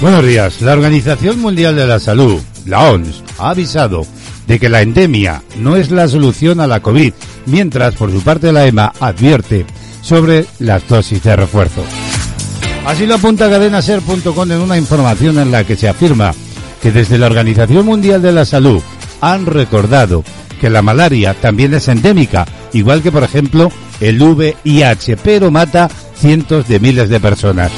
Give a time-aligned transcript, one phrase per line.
[0.00, 0.60] Buenos días.
[0.60, 4.06] La Organización Mundial de la Salud, la OMS, ha avisado
[4.46, 7.12] de que la endemia no es la solución a la COVID,
[7.46, 9.66] mientras por su parte la EMA advierte
[10.00, 11.82] sobre las dosis de refuerzo.
[12.86, 16.32] Así lo apunta cadenaser.com en una información en la que se afirma
[16.80, 18.80] que desde la Organización Mundial de la Salud
[19.20, 20.22] han recordado
[20.60, 26.68] que la malaria también es endémica, igual que por ejemplo el VIH, pero mata cientos
[26.68, 27.72] de miles de personas.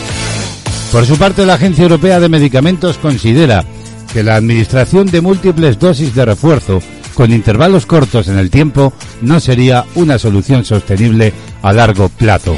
[0.92, 3.64] Por su parte, la Agencia Europea de Medicamentos considera
[4.12, 6.82] que la administración de múltiples dosis de refuerzo
[7.14, 11.32] con intervalos cortos en el tiempo no sería una solución sostenible
[11.62, 12.56] a largo plazo.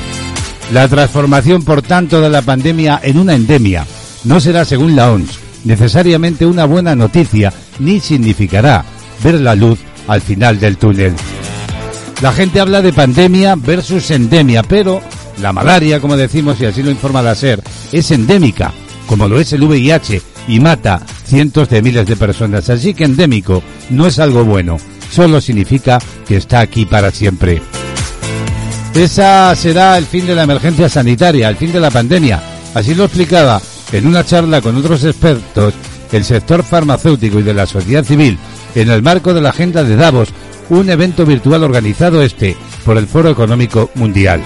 [0.72, 3.86] La transformación, por tanto, de la pandemia en una endemia
[4.24, 8.84] no será, según la OMS, necesariamente una buena noticia ni significará
[9.22, 11.12] ver la luz al final del túnel.
[12.22, 15.02] La gente habla de pandemia versus endemia, pero
[15.40, 18.72] la malaria, como decimos y así lo informa la SER, es endémica,
[19.06, 22.68] como lo es el VIH, y mata cientos de miles de personas.
[22.70, 24.78] Así que endémico no es algo bueno,
[25.10, 27.62] solo significa que está aquí para siempre.
[28.94, 32.42] Esa será el fin de la emergencia sanitaria, el fin de la pandemia.
[32.74, 33.60] Así lo explicaba
[33.92, 35.74] en una charla con otros expertos
[36.12, 38.38] el sector farmacéutico y de la sociedad civil
[38.74, 40.28] en el marco de la agenda de Davos,
[40.68, 44.42] un evento virtual organizado este por el Foro Económico Mundial.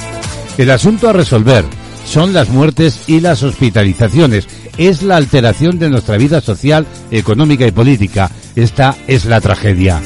[0.58, 1.64] El asunto a resolver
[2.06, 4.46] son las muertes y las hospitalizaciones.
[4.78, 8.30] Es la alteración de nuestra vida social, económica y política.
[8.54, 10.00] Esta es la tragedia.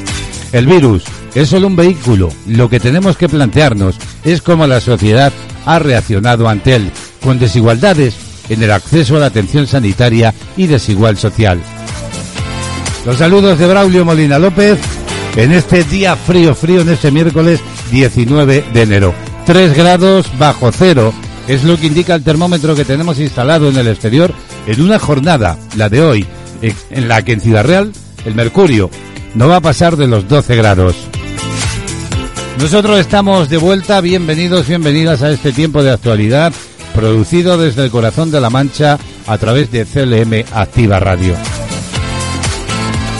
[0.53, 2.31] El virus es solo un vehículo.
[2.47, 5.33] Lo que tenemos que plantearnos es cómo la sociedad
[5.67, 6.91] ha reaccionado ante él,
[7.23, 8.17] con desigualdades
[8.49, 11.61] en el acceso a la atención sanitaria y desigual social.
[13.07, 14.79] Los saludos de Braulio Molina López
[15.37, 17.61] en este día frío, frío, en este miércoles
[17.93, 19.30] 19 de enero.
[19.53, 21.13] 3 grados bajo cero
[21.49, 24.33] es lo que indica el termómetro que tenemos instalado en el exterior
[24.69, 26.25] en una jornada, la de hoy,
[26.63, 27.91] en la que en Ciudad Real
[28.25, 28.91] el mercurio
[29.35, 30.95] no va a pasar de los 12 grados.
[32.61, 36.53] Nosotros estamos de vuelta, bienvenidos, bienvenidas a este tiempo de actualidad,
[36.95, 41.35] producido desde el corazón de la Mancha a través de CLM Activa Radio.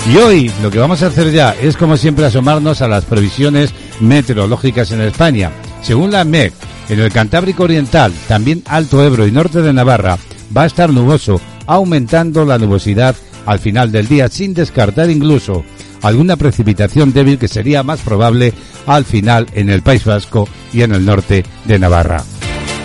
[0.09, 3.75] Y hoy lo que vamos a hacer ya es como siempre asomarnos a las previsiones
[3.99, 5.51] meteorológicas en España.
[5.83, 6.53] Según la MEC,
[6.89, 10.19] en el Cantábrico Oriental, también Alto Ebro y norte de Navarra,
[10.57, 13.15] va a estar nuboso, aumentando la nubosidad
[13.47, 15.65] al final del día, sin descartar incluso
[16.03, 18.53] alguna precipitación débil que sería más probable
[18.87, 22.23] al final en el País Vasco y en el norte de Navarra.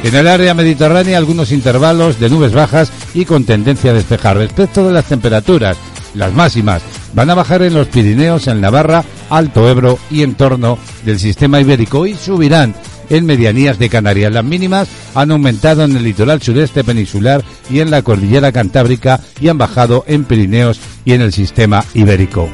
[0.03, 4.38] En el área mediterránea algunos intervalos de nubes bajas y con tendencia a despejar.
[4.38, 5.77] Respecto de las temperaturas,
[6.13, 6.83] las máximas
[7.13, 11.59] van a bajar en los Pirineos, en Navarra, Alto Ebro y en torno del sistema
[11.59, 12.75] ibérico y subirán
[13.09, 14.34] en medianías de Canarias.
[14.34, 19.47] Las mínimas han aumentado en el litoral sureste peninsular y en la cordillera cantábrica y
[19.47, 22.50] han bajado en Pirineos y en el sistema ibérico.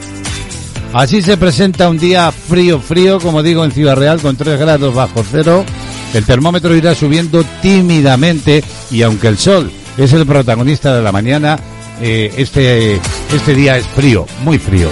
[0.93, 4.93] Así se presenta un día frío, frío, como digo, en Ciudad Real con 3 grados
[4.93, 5.63] bajo cero.
[6.13, 11.57] El termómetro irá subiendo tímidamente y aunque el sol es el protagonista de la mañana,
[12.01, 12.99] eh, este,
[13.33, 14.89] este día es frío, muy frío.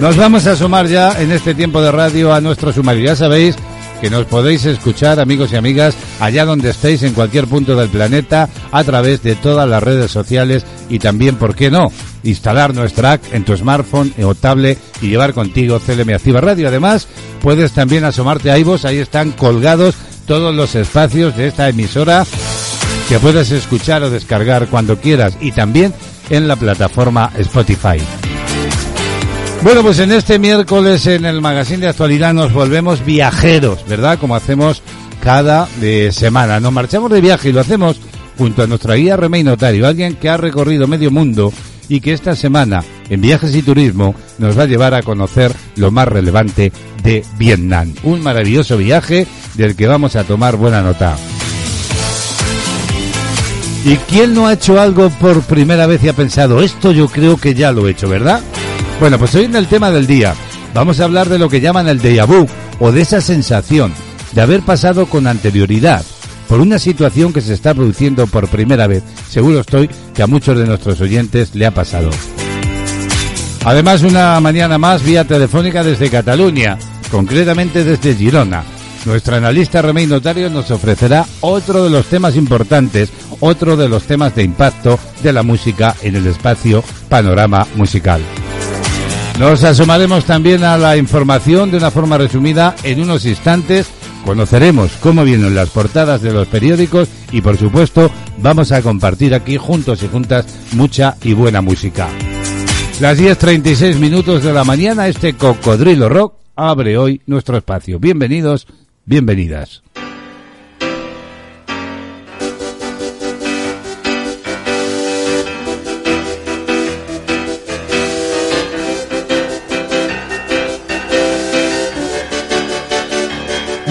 [0.00, 3.04] Nos vamos a asomar ya en este tiempo de radio a nuestro sumario.
[3.04, 3.56] Ya sabéis
[4.00, 8.48] que nos podéis escuchar, amigos y amigas, allá donde estéis, en cualquier punto del planeta,
[8.72, 11.90] a través de todas las redes sociales y también, ¿por qué no?,
[12.24, 16.68] instalar nuestra app en tu smartphone o tablet y llevar contigo CLM Activa Radio.
[16.68, 17.06] Además,
[17.40, 19.94] puedes también asomarte a iVoox, ahí están colgados
[20.26, 22.26] todos los espacios de esta emisora
[23.08, 25.94] que puedes escuchar o descargar cuando quieras y también
[26.30, 27.98] en la plataforma Spotify.
[29.64, 34.18] Bueno, pues en este miércoles en el magazine de actualidad nos volvemos viajeros, ¿verdad?
[34.18, 34.82] Como hacemos
[35.22, 36.60] cada de semana.
[36.60, 37.98] Nos marchamos de viaje y lo hacemos
[38.36, 41.50] junto a nuestra guía Remey Notario, alguien que ha recorrido medio mundo
[41.88, 45.90] y que esta semana en Viajes y Turismo nos va a llevar a conocer lo
[45.90, 46.70] más relevante
[47.02, 47.94] de Vietnam.
[48.02, 51.16] Un maravilloso viaje del que vamos a tomar buena nota.
[53.86, 57.38] ¿Y quién no ha hecho algo por primera vez y ha pensado, esto yo creo
[57.38, 58.42] que ya lo he hecho, ¿verdad?
[59.00, 60.34] Bueno, pues hoy en el tema del día
[60.72, 62.26] vamos a hablar de lo que llaman el déjà
[62.80, 63.92] o de esa sensación
[64.32, 66.04] de haber pasado con anterioridad
[66.48, 69.02] por una situación que se está produciendo por primera vez.
[69.28, 72.10] Seguro estoy que a muchos de nuestros oyentes le ha pasado.
[73.64, 76.78] Además, una mañana más vía telefónica desde Cataluña,
[77.10, 78.62] concretamente desde Girona.
[79.06, 83.10] Nuestra analista Remey Notario nos ofrecerá otro de los temas importantes,
[83.40, 88.22] otro de los temas de impacto de la música en el espacio Panorama Musical.
[89.38, 93.90] Nos asomaremos también a la información de una forma resumida en unos instantes
[94.24, 99.56] conoceremos cómo vienen las portadas de los periódicos y por supuesto vamos a compartir aquí
[99.56, 102.08] juntos y juntas mucha y buena música.
[103.00, 107.98] Las 10.36 minutos de la mañana, este cocodrilo rock abre hoy nuestro espacio.
[107.98, 108.66] Bienvenidos,
[109.04, 109.82] bienvenidas.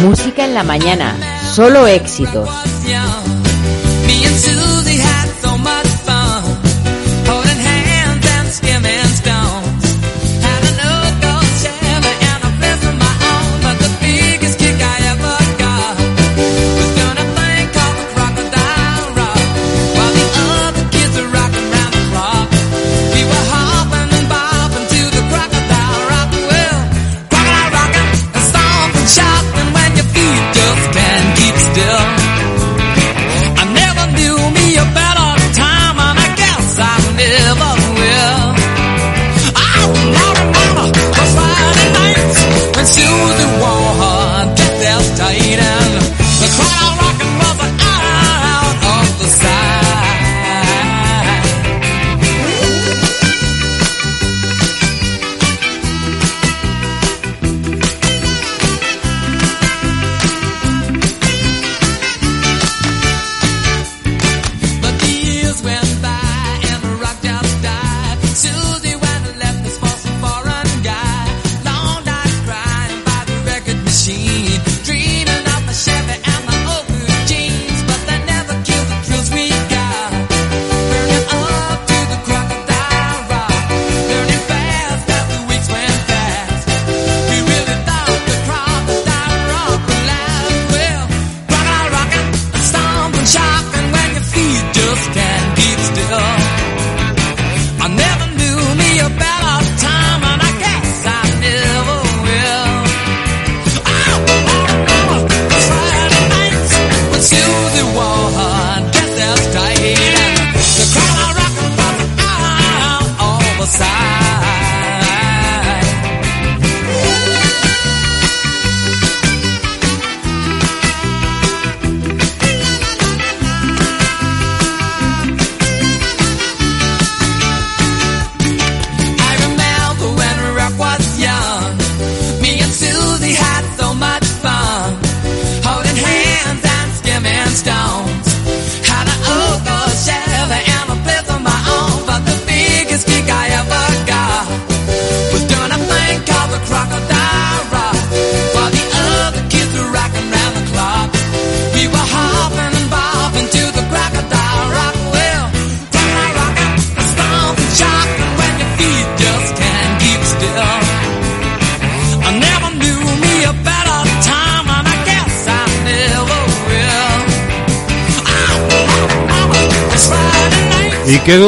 [0.04, 1.16] Música en la mañana,
[1.56, 2.50] solo éxitos.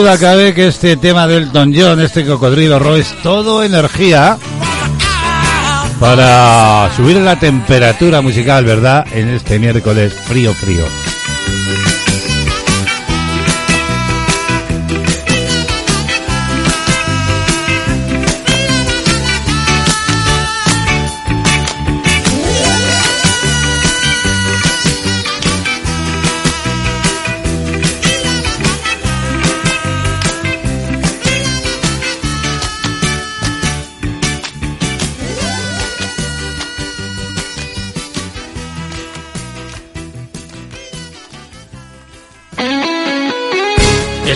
[0.06, 4.38] Duda que este tema del Elton John, este cocodrilo ro, es todo energía
[6.00, 9.04] para subir la temperatura musical, ¿verdad?
[9.12, 11.05] En este miércoles frío, frío.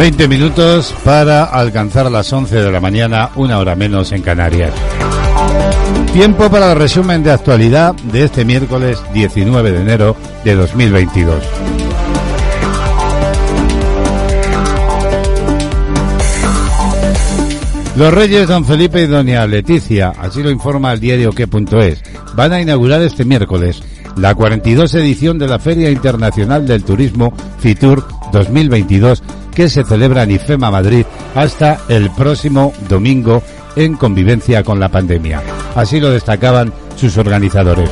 [0.00, 4.72] 20 minutos para alcanzar las 11 de la mañana, una hora menos en Canarias.
[6.14, 11.44] Tiempo para el resumen de actualidad de este miércoles 19 de enero de 2022.
[17.96, 22.02] Los reyes don Felipe y doña Leticia, así lo informa el diario que.es,
[22.34, 23.82] van a inaugurar este miércoles
[24.16, 28.02] la 42 edición de la Feria Internacional del Turismo FITUR
[28.32, 29.22] 2022
[29.54, 31.04] que se celebra en IFEMA Madrid
[31.34, 33.42] hasta el próximo domingo
[33.76, 35.42] en convivencia con la pandemia.
[35.74, 37.90] Así lo destacaban sus organizadores.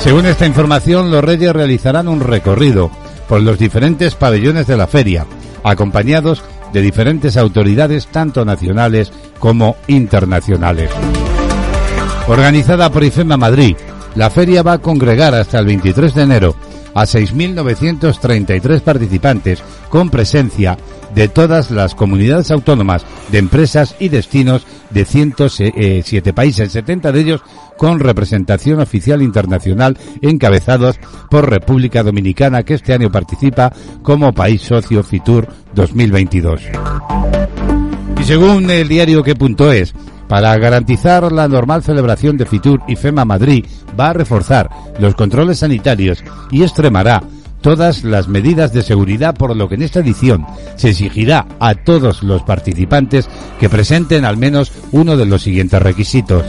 [0.00, 2.90] Según esta información, los reyes realizarán un recorrido
[3.28, 5.26] por los diferentes pabellones de la feria,
[5.64, 6.42] acompañados
[6.72, 10.90] de diferentes autoridades tanto nacionales como internacionales.
[12.28, 13.76] Organizada por IFEMA Madrid,
[14.14, 16.56] la feria va a congregar hasta el 23 de enero
[16.96, 20.78] a 6.933 participantes con presencia
[21.14, 27.42] de todas las comunidades autónomas, de empresas y destinos de 107 países, 70 de ellos
[27.76, 30.98] con representación oficial internacional encabezados
[31.30, 33.72] por República Dominicana que este año participa
[34.02, 36.62] como país socio FITUR 2022.
[38.18, 39.94] Y según el diario que.es,
[40.28, 43.64] para garantizar la normal celebración de Fitur y FEMA Madrid
[43.98, 44.68] va a reforzar
[44.98, 47.22] los controles sanitarios y extremará
[47.60, 52.22] todas las medidas de seguridad, por lo que en esta edición se exigirá a todos
[52.22, 53.28] los participantes
[53.58, 56.44] que presenten al menos uno de los siguientes requisitos.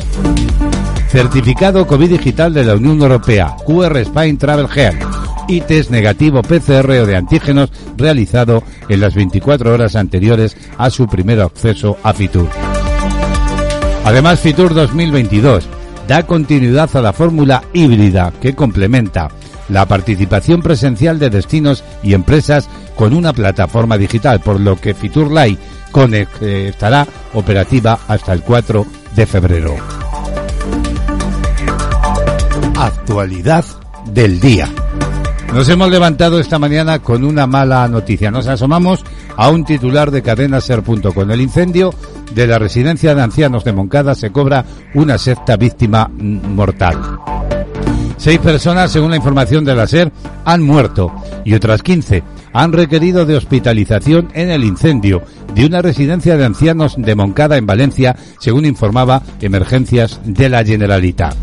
[1.10, 5.02] Certificado COVID digital de la Unión Europea, QR Spain Travel Health
[5.48, 11.08] y test negativo PCR o de antígenos realizado en las 24 horas anteriores a su
[11.08, 12.67] primer acceso a Fitur.
[14.08, 15.68] Además, Fitur 2022
[16.08, 19.28] da continuidad a la fórmula híbrida que complementa
[19.68, 25.30] la participación presencial de destinos y empresas con una plataforma digital, por lo que Fitur
[25.30, 25.58] Live
[26.40, 29.76] estará operativa hasta el 4 de febrero.
[32.78, 33.66] Actualidad
[34.06, 34.70] del día.
[35.54, 38.32] Nos hemos levantado esta mañana con una mala noticia.
[38.32, 39.04] Nos asomamos
[39.36, 41.30] a un titular de cadenaser.com.
[41.30, 41.94] El incendio
[42.34, 46.98] de la residencia de ancianos de Moncada se cobra una sexta víctima mortal.
[48.18, 50.12] Seis personas, según la información de la SER,
[50.44, 51.14] han muerto
[51.46, 55.22] y otras 15 han requerido de hospitalización en el incendio
[55.54, 61.36] de una residencia de ancianos de Moncada en Valencia, según informaba Emergencias de la Generalitat.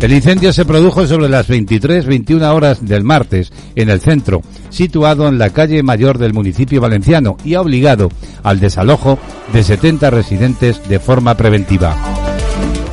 [0.00, 5.38] El incendio se produjo sobre las 23-21 horas del martes en el centro, situado en
[5.38, 8.08] la calle mayor del municipio valenciano y ha obligado
[8.42, 9.20] al desalojo
[9.52, 11.96] de 70 residentes de forma preventiva.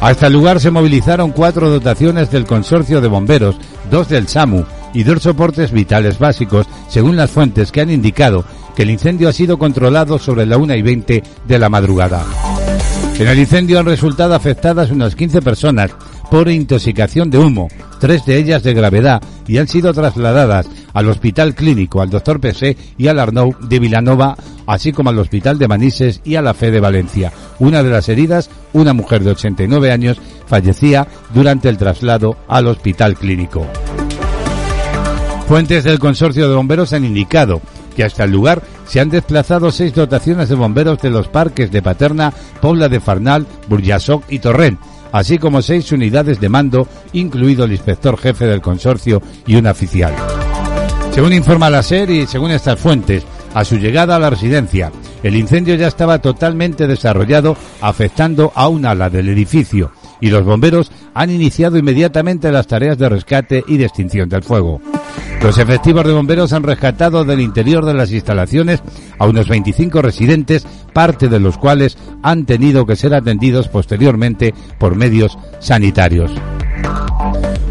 [0.02, 3.56] Hasta el lugar se movilizaron cuatro dotaciones del consorcio de bomberos,
[3.90, 8.46] dos del SAMU y dos soportes vitales básicos, según las fuentes que han indicado
[8.76, 12.24] que el incendio ha sido controlado sobre la 1 y 20 de la madrugada.
[13.20, 15.92] En el incendio han resultado afectadas unas 15 personas
[16.30, 17.68] por intoxicación de humo,
[18.00, 22.40] tres de ellas de gravedad, y han sido trasladadas al Hospital Clínico, al Dr.
[22.40, 24.36] Pesé y al Arnau de Vilanova,
[24.68, 27.32] así como al Hospital de Manises y a la Fe de Valencia.
[27.60, 33.16] Una de las heridas, una mujer de 89 años, fallecía durante el traslado al Hospital
[33.16, 33.66] Clínico.
[35.48, 37.60] Fuentes del consorcio de bomberos han indicado
[37.96, 41.82] que hasta el lugar se han desplazado seis dotaciones de bomberos de los parques de
[41.82, 42.32] Paterna,
[42.62, 44.80] Pobla de Farnal, Burjasoc y Torrent,
[45.12, 50.14] así como seis unidades de mando, incluido el inspector jefe del consorcio y un oficial.
[51.12, 54.92] Según informa la SER y según estas fuentes, a su llegada a la residencia,
[55.24, 60.92] el incendio ya estaba totalmente desarrollado, afectando a un ala del edificio, y los bomberos
[61.14, 64.82] han iniciado inmediatamente las tareas de rescate y de extinción del fuego.
[65.42, 68.84] Los efectivos de bomberos han rescatado del interior de las instalaciones
[69.18, 74.96] a unos 25 residentes, parte de los cuales han tenido que ser atendidos posteriormente por
[74.96, 76.32] medios sanitarios.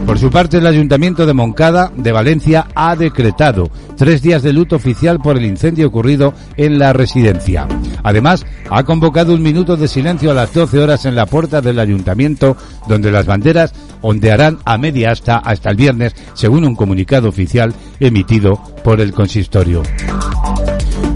[0.08, 4.76] Por su parte, el Ayuntamiento de Moncada de Valencia ha decretado tres días de luto
[4.76, 7.68] oficial por el incendio ocurrido en la residencia.
[8.02, 11.78] Además, ha convocado un minuto de silencio a las 12 horas en la puerta del
[11.78, 12.56] Ayuntamiento,
[12.88, 18.56] donde las banderas ondearán a media asta hasta el viernes, según un comunicado oficial emitido
[18.82, 19.82] por el consistorio.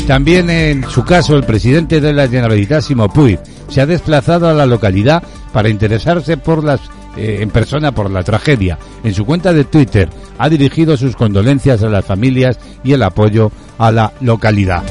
[0.07, 4.53] También en su caso, el presidente de la Generalitat, Simo Puig, se ha desplazado a
[4.53, 6.83] la localidad para interesarse por las
[7.17, 8.79] eh, en persona por la tragedia.
[9.05, 13.51] En su cuenta de Twitter ha dirigido sus condolencias a las familias y el apoyo
[13.79, 14.83] a la localidad.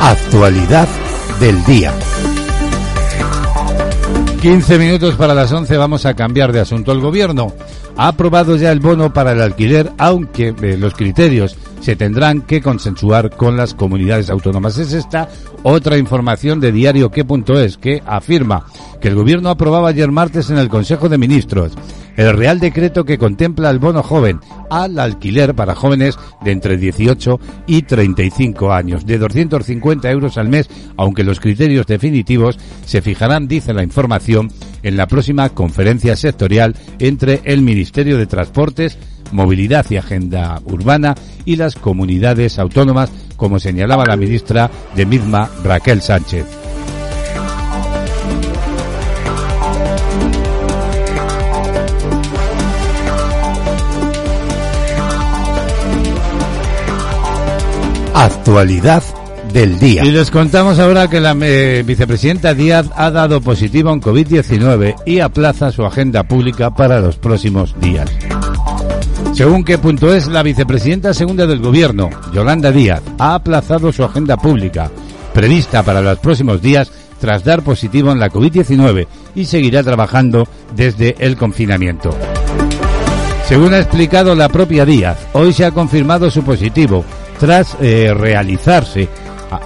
[0.00, 0.88] Actualidad
[1.40, 1.92] del día.
[4.42, 6.92] 15 minutos para las 11 vamos a cambiar de asunto.
[6.92, 7.54] El gobierno
[7.96, 12.62] ha aprobado ya el bono para el alquiler, aunque eh, los criterios se tendrán que
[12.62, 14.78] consensuar con las comunidades autónomas.
[14.78, 15.28] Es esta
[15.62, 17.24] otra información de diario que
[18.06, 18.66] afirma
[19.00, 21.72] que el gobierno aprobaba ayer martes en el Consejo de Ministros
[22.16, 27.40] el Real Decreto que contempla el bono joven al alquiler para jóvenes de entre 18
[27.66, 33.72] y 35 años, de 250 euros al mes, aunque los criterios definitivos se fijarán, dice
[33.72, 34.50] la información,
[34.84, 38.96] en la próxima conferencia sectorial entre el Ministerio de Transportes,
[39.32, 46.00] Movilidad y Agenda Urbana y las comunidades autónomas, como señalaba la ministra de misma Raquel
[46.00, 46.46] Sánchez.
[58.14, 59.02] Actualidad
[59.54, 60.04] del día.
[60.04, 65.20] Y les contamos ahora que la eh, vicepresidenta Díaz ha dado positivo en COVID-19 y
[65.20, 68.10] aplaza su agenda pública para los próximos días.
[69.32, 74.36] Según qué punto es, la vicepresidenta segunda del gobierno, Yolanda Díaz, ha aplazado su agenda
[74.36, 74.90] pública,
[75.32, 79.06] prevista para los próximos días, tras dar positivo en la COVID-19
[79.36, 82.10] y seguirá trabajando desde el confinamiento.
[83.46, 87.04] Según ha explicado la propia Díaz, hoy se ha confirmado su positivo
[87.38, 89.08] tras eh, realizarse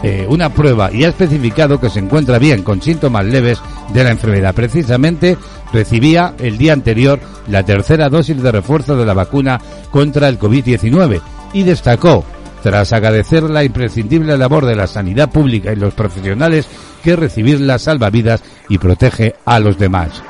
[0.02, 3.60] eh, una prueba y ha especificado que se encuentra bien con síntomas leves
[3.92, 4.54] de la enfermedad.
[4.54, 5.36] Precisamente
[5.72, 11.20] recibía el día anterior la tercera dosis de refuerzo de la vacuna contra el COVID-19
[11.52, 12.24] y destacó,
[12.62, 16.66] tras agradecer la imprescindible labor de la sanidad pública y los profesionales,
[17.02, 20.22] que recibirla salva vidas y protege a los demás.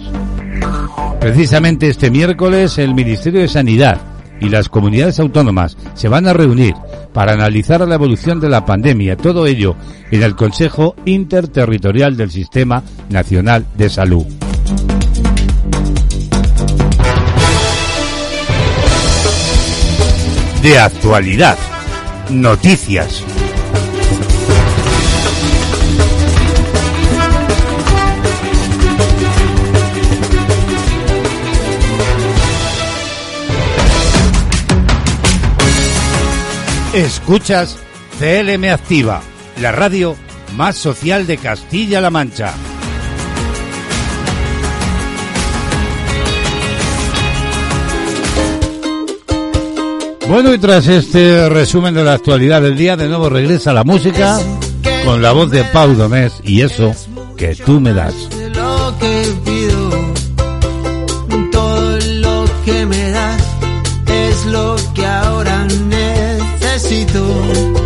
[1.21, 3.99] Precisamente este miércoles el Ministerio de Sanidad
[4.43, 6.75] y las comunidades autónomas se van a reunir
[7.15, 9.75] para analizar la evolución de la pandemia, todo ello
[10.11, 14.27] en el Consejo Interterritorial del Sistema Nacional de Salud.
[20.67, 21.57] De actualidad,
[22.29, 23.23] noticias.
[36.93, 37.79] Escuchas
[38.19, 39.23] CLM Activa,
[39.61, 40.17] la radio
[40.57, 42.53] más social de Castilla-La Mancha.
[50.29, 54.39] Bueno, y tras este resumen de la actualidad del día, de nuevo regresa la música
[55.05, 56.93] con la voz de Pau Domés y eso
[57.37, 58.15] que tú me das.
[62.65, 63.43] Que me das
[64.09, 67.86] es lo que ahora necesito.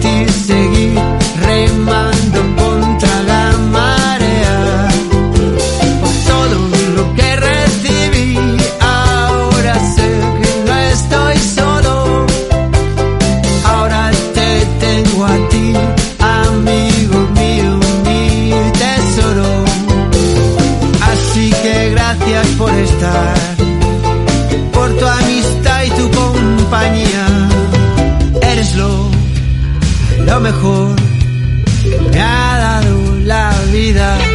[30.63, 34.30] me ha dado la vida.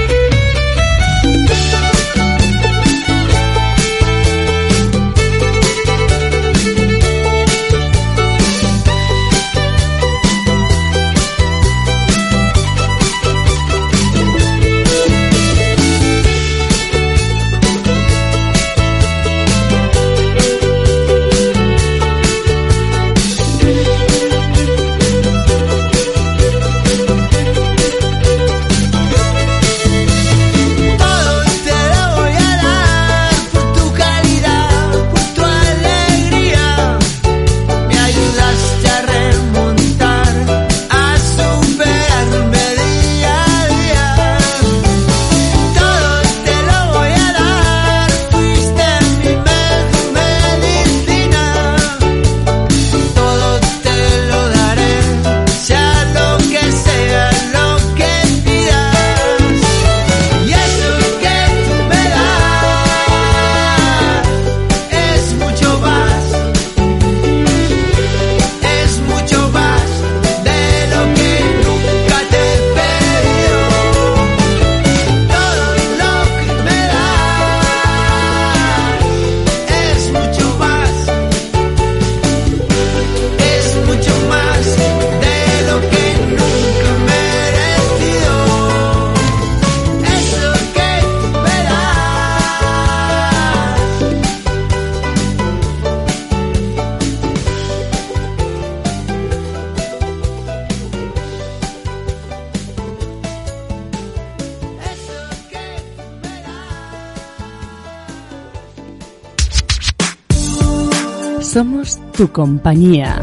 [112.17, 113.21] tu compañía.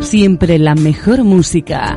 [0.00, 1.96] Siempre la mejor música.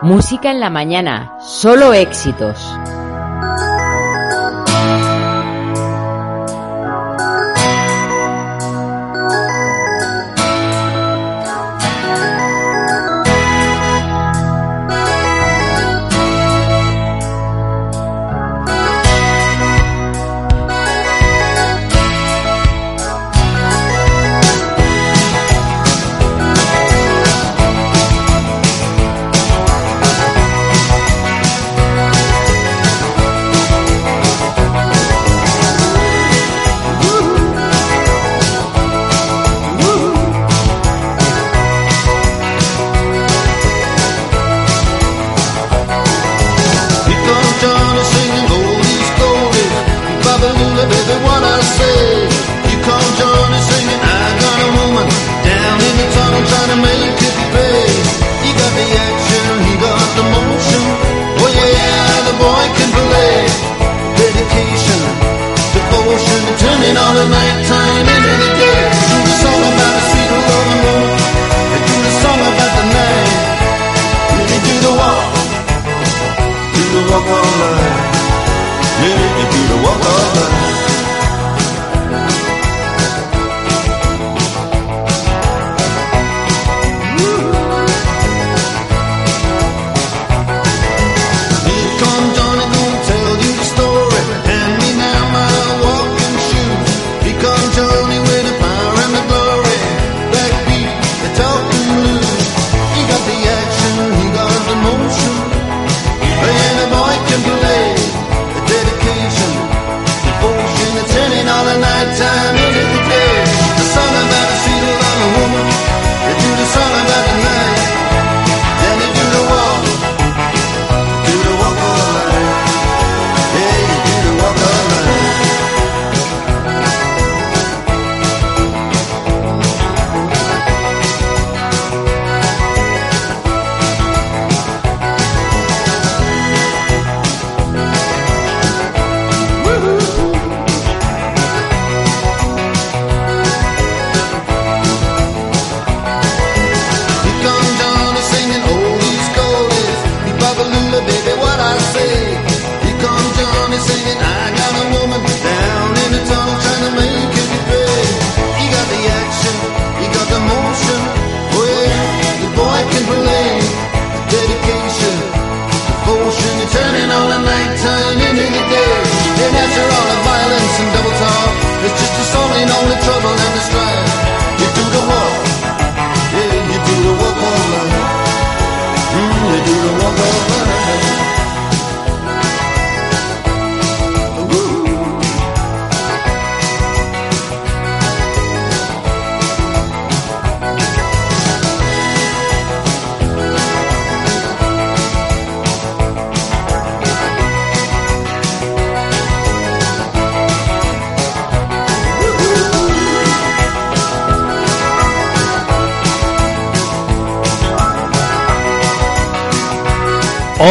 [0.00, 2.73] Música en la mañana, solo éxitos.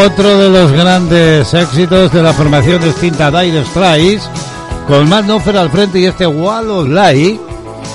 [0.05, 4.29] otro de los grandes éxitos de la formación distinta Dire Straits,
[4.85, 7.39] con Matt Noffer al frente y este Wall of Light,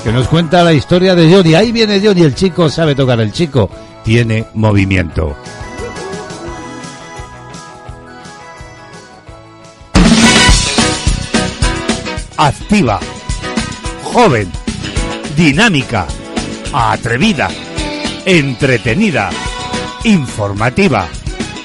[0.03, 1.55] que nos cuenta la historia de Johnny.
[1.55, 3.69] Ahí viene Johnny, el chico sabe tocar, el chico
[4.05, 5.37] tiene movimiento.
[12.39, 13.01] Activa,
[14.03, 14.51] joven,
[15.37, 16.07] dinámica,
[16.73, 17.51] atrevida,
[18.25, 19.29] entretenida,
[20.05, 21.07] informativa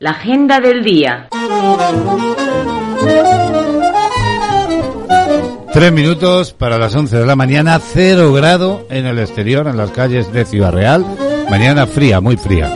[0.00, 1.28] La agenda del día.
[5.74, 9.90] Tres minutos para las 11 de la mañana, cero grado en el exterior, en las
[9.90, 11.04] calles de Ciudad Real.
[11.50, 12.74] Mañana fría, muy fría.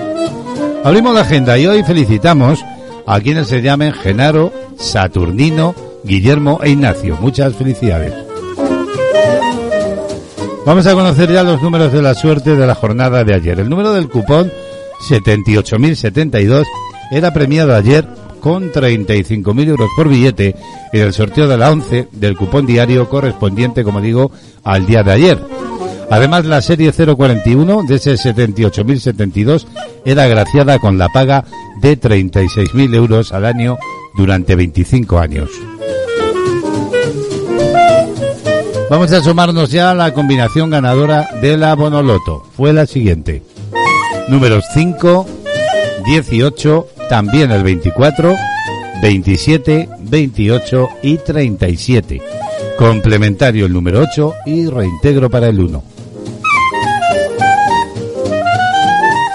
[0.84, 2.62] Abrimos la agenda y hoy felicitamos
[3.06, 7.16] a quienes se llamen Genaro, Saturnino, Guillermo e Ignacio.
[7.22, 8.12] Muchas felicidades.
[10.66, 13.60] Vamos a conocer ya los números de la suerte de la jornada de ayer.
[13.60, 14.52] El número del cupón
[15.08, 16.66] 78.072
[17.14, 18.04] era premiado ayer
[18.40, 20.56] con 35.000 euros por billete
[20.92, 24.32] en el sorteo de la 11 del cupón diario correspondiente, como digo,
[24.64, 25.38] al día de ayer.
[26.10, 29.66] Además, la serie 041 de ese 78.072
[30.04, 31.44] era agraciada con la paga
[31.80, 33.78] de 36.000 euros al año
[34.16, 35.50] durante 25 años.
[38.90, 42.44] Vamos a sumarnos ya a la combinación ganadora de la Bonoloto.
[42.56, 43.42] Fue la siguiente.
[44.28, 45.26] Números 5,
[46.04, 48.34] 18, también el 24,
[49.02, 52.22] 27, 28 y 37.
[52.78, 55.82] Complementario el número 8 y reintegro para el 1.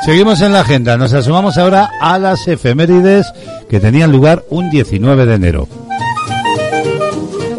[0.03, 0.97] Seguimos en la agenda.
[0.97, 3.31] Nos asomamos ahora a las efemérides
[3.69, 5.67] que tenían lugar un 19 de enero.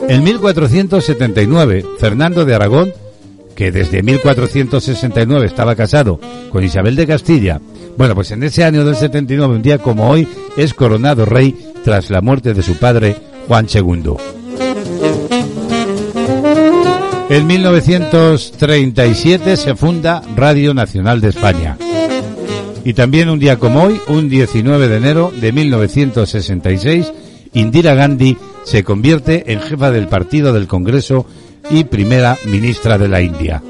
[0.08, 2.92] En 1479, Fernando de Aragón,
[3.54, 6.18] que desde 1469 estaba casado
[6.50, 7.60] con Isabel de Castilla,
[8.00, 12.08] bueno, pues en ese año del 79, un día como hoy, es coronado rey tras
[12.08, 13.14] la muerte de su padre,
[13.46, 14.14] Juan II.
[17.28, 21.76] En 1937 se funda Radio Nacional de España.
[22.86, 27.12] Y también un día como hoy, un 19 de enero de 1966,
[27.52, 31.26] Indira Gandhi se convierte en jefa del partido del Congreso
[31.68, 33.62] y primera ministra de la India.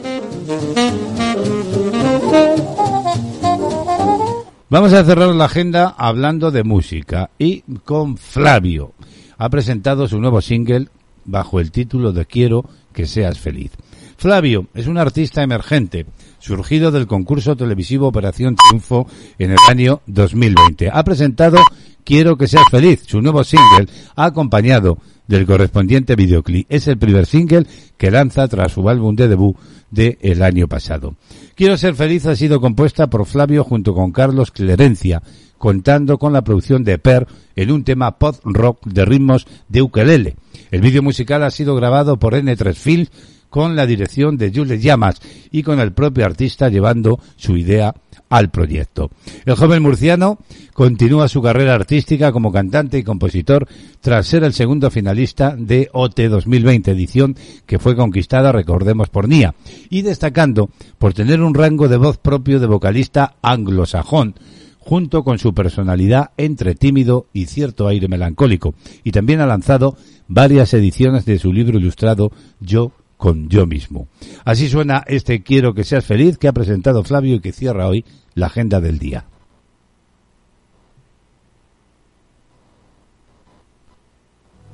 [4.70, 8.94] Vamos a cerrar la agenda hablando de música y con Flavio.
[9.36, 10.86] Ha presentado su nuevo single
[11.24, 13.72] bajo el título de Quiero que seas feliz.
[14.16, 16.06] Flavio es un artista emergente,
[16.38, 19.08] surgido del concurso televisivo Operación Triunfo
[19.40, 20.88] en el año 2020.
[20.92, 21.58] Ha presentado
[22.04, 24.98] Quiero que seas feliz, su nuevo single, acompañado
[25.30, 26.66] del correspondiente videoclip.
[26.68, 27.66] Es el primer single
[27.96, 29.56] que lanza tras su álbum de debut
[29.90, 31.14] del el año pasado.
[31.54, 35.22] Quiero ser feliz ha sido compuesta por Flavio junto con Carlos Clerencia,
[35.56, 40.36] contando con la producción de Per en un tema pop rock de ritmos de ukelele.
[40.72, 43.10] El vídeo musical ha sido grabado por N3 Films
[43.50, 47.94] con la dirección de Jules Llamas y con el propio artista llevando su idea
[48.30, 49.10] al proyecto.
[49.44, 50.38] El joven murciano
[50.72, 53.68] continúa su carrera artística como cantante y compositor
[54.00, 59.54] tras ser el segundo finalista de OT 2020 edición que fue conquistada, recordemos, por Nia,
[59.90, 64.36] y destacando por tener un rango de voz propio de vocalista anglosajón,
[64.78, 69.96] junto con su personalidad entre tímido y cierto aire melancólico, y también ha lanzado
[70.28, 74.08] varias ediciones de su libro ilustrado Yo con yo mismo.
[74.44, 78.04] Así suena este Quiero que seas feliz que ha presentado Flavio y que cierra hoy
[78.34, 79.26] la agenda del día.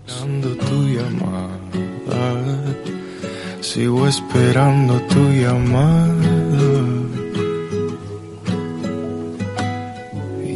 [0.06, 1.58] Tu llamada,
[3.60, 6.14] sigo esperando tu llamada.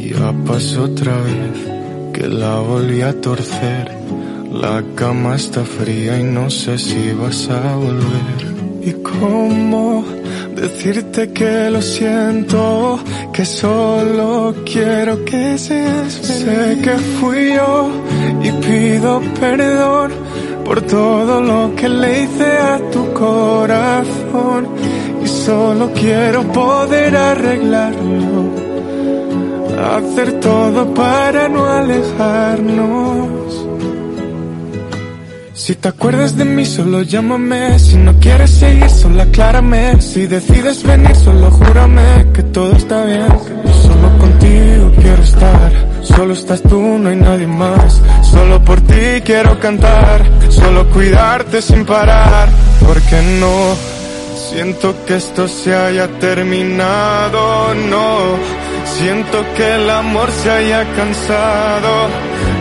[0.09, 3.91] Ya pasó otra vez que la volví a torcer.
[4.51, 8.39] La cama está fría y no sé si vas a volver.
[8.83, 10.03] ¿Y cómo
[10.53, 12.99] decirte que lo siento?
[13.31, 16.43] Que solo quiero que seas feliz.
[16.43, 17.91] Sé que fui yo
[18.43, 20.11] y pido perdón
[20.65, 24.67] por todo lo que le hice a tu corazón.
[25.23, 28.51] Y solo quiero poder arreglarlo.
[29.95, 33.31] Hacer todo para no alejarnos.
[35.61, 37.77] Si te acuerdas de mí, solo llámame.
[37.77, 40.01] Si no quieres seguir, solo aclárame.
[40.01, 43.27] Si decides venir, solo júrame que todo está bien.
[43.27, 45.71] Yo solo contigo quiero estar.
[46.01, 48.01] Solo estás tú, no hay nadie más.
[48.23, 50.23] Solo por ti quiero cantar.
[50.49, 52.49] Solo cuidarte sin parar.
[52.79, 54.00] Porque no
[54.51, 58.37] siento que esto se haya terminado, no.
[58.97, 61.91] Siento que el amor se haya cansado.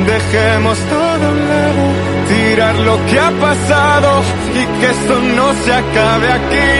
[0.06, 1.84] Dejemos todo a un lado,
[2.28, 4.22] tirar lo que ha pasado
[4.60, 6.72] y que esto no se acabe aquí.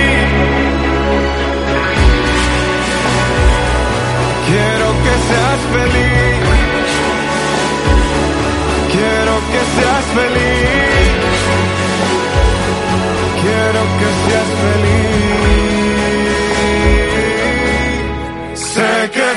[4.49, 6.41] Quiero que seas feliz.
[8.93, 11.10] Quiero que seas feliz.
[13.43, 15.21] Quiero que seas feliz.
[18.73, 19.30] Sé que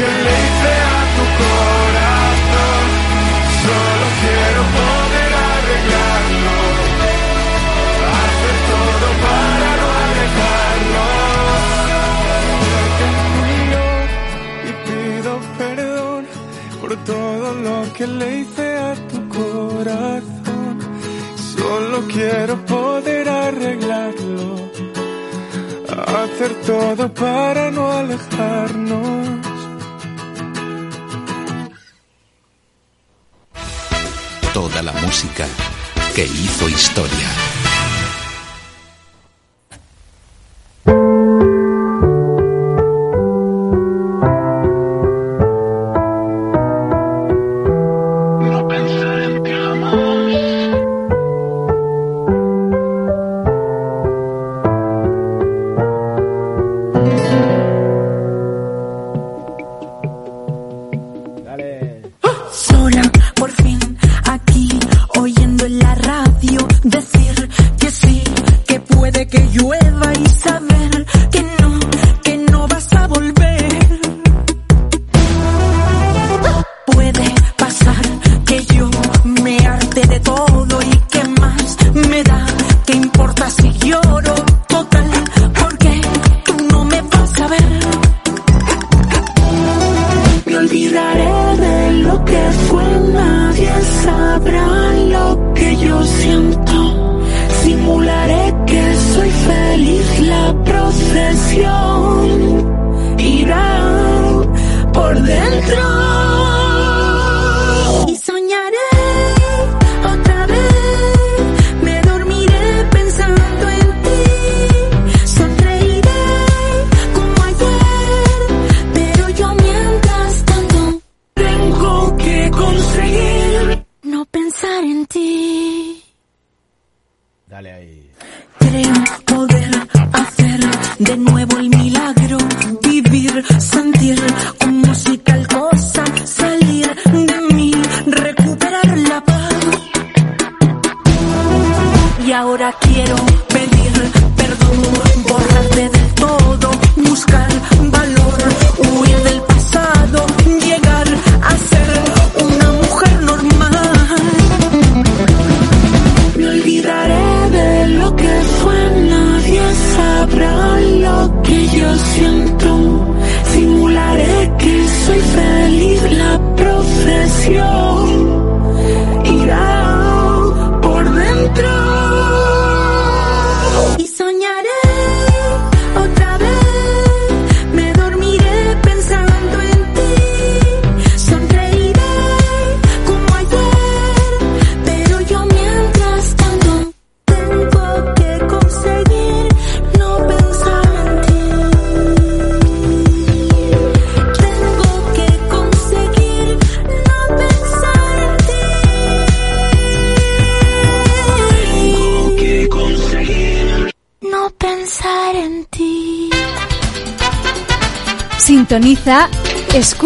[0.00, 2.84] que le hice a tu corazón.
[3.64, 6.56] Solo quiero poder arreglarlo,
[8.20, 11.04] hacer todo para no alejarlo.
[12.98, 13.08] Te
[14.68, 16.22] y pido perdón
[16.80, 20.74] por todo lo que le hice a tu corazón.
[21.56, 24.48] Solo quiero poder arreglarlo.
[26.22, 29.39] Hacer todo para no alejarnos.
[34.82, 35.46] La música
[36.14, 37.59] que hizo historia.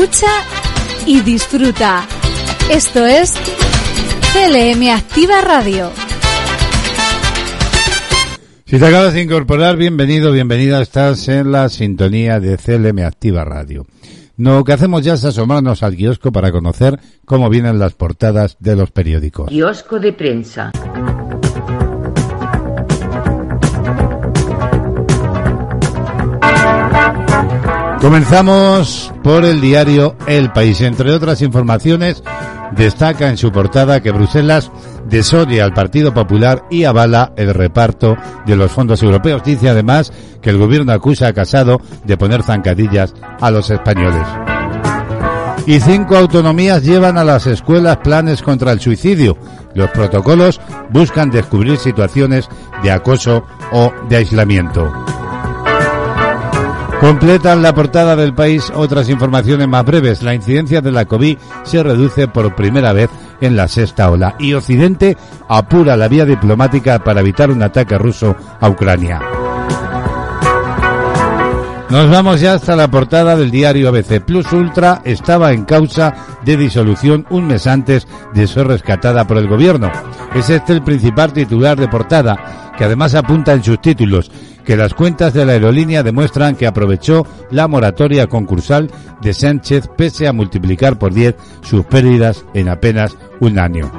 [0.05, 0.27] Escucha
[1.07, 2.07] y disfruta.
[2.71, 3.33] Esto es
[4.33, 5.91] CLM Activa Radio.
[8.67, 10.83] Si te acabas de incorporar, bienvenido, bienvenida.
[10.83, 13.87] Estás en la sintonía de CLM Activa Radio.
[14.37, 18.77] Lo que hacemos ya es asomarnos al kiosco para conocer cómo vienen las portadas de
[18.77, 19.49] los periódicos.
[19.49, 20.71] Kiosco de prensa.
[28.05, 30.83] Comenzamos por el diario El País.
[30.83, 32.23] Entre otras informaciones,
[32.77, 34.71] destaca en su portada que Bruselas
[35.09, 39.43] desodia al Partido Popular y avala el reparto de los fondos europeos.
[39.43, 44.27] Dice además que el gobierno acusa a Casado de poner zancadillas a los españoles.
[45.67, 49.39] Y cinco autonomías llevan a las escuelas planes contra el suicidio.
[49.75, 52.51] Los protocolos buscan descubrir situaciones
[52.83, 54.93] de acoso o de aislamiento.
[57.05, 60.23] Completan la portada del país otras informaciones más breves.
[60.23, 63.11] La incidencia de la COVID se reduce por primera vez
[63.43, 65.15] en la sexta ola y Occidente
[65.47, 69.21] apura la vía diplomática para evitar un ataque ruso a Ucrania.
[71.91, 74.25] Nos vamos ya hasta la portada del diario ABC.
[74.25, 79.47] Plus Ultra estaba en causa de disolución un mes antes de ser rescatada por el
[79.47, 79.93] gobierno.
[80.35, 84.31] Es este el principal titular de portada, que además apunta en sus títulos
[84.65, 88.91] que las cuentas de la aerolínea demuestran que aprovechó la moratoria concursal
[89.21, 93.91] de Sánchez pese a multiplicar por 10 sus pérdidas en apenas un año.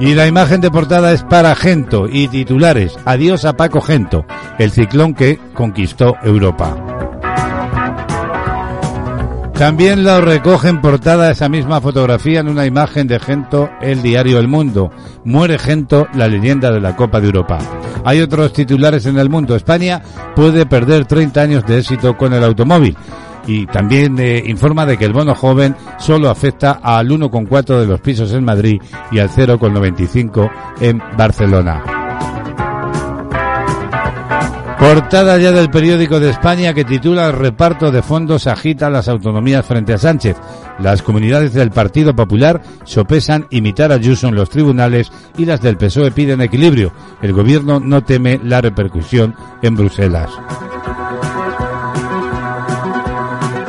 [0.00, 4.24] Y la imagen de portada es para Gento y titulares Adiós a Paco Gento,
[4.58, 6.89] el ciclón que conquistó Europa.
[9.60, 14.38] También lo recoge en portada esa misma fotografía en una imagen de Gento, el diario
[14.38, 14.90] El Mundo.
[15.24, 17.58] Muere Gento, la leyenda de la Copa de Europa.
[18.06, 19.54] Hay otros titulares en el mundo.
[19.54, 20.00] España
[20.34, 22.96] puede perder 30 años de éxito con el automóvil.
[23.46, 28.00] Y también eh, informa de que el bono joven solo afecta al 1,4 de los
[28.00, 28.80] pisos en Madrid
[29.12, 30.50] y al 0,95
[30.80, 31.99] en Barcelona.
[34.80, 39.66] Portada ya del periódico de España que titula El reparto de fondos agita las autonomías
[39.66, 40.38] frente a Sánchez.
[40.78, 45.76] Las comunidades del Partido Popular sopesan imitar a Ayuso en los tribunales y las del
[45.76, 46.92] PSOE piden equilibrio.
[47.20, 50.30] El gobierno no teme la repercusión en Bruselas.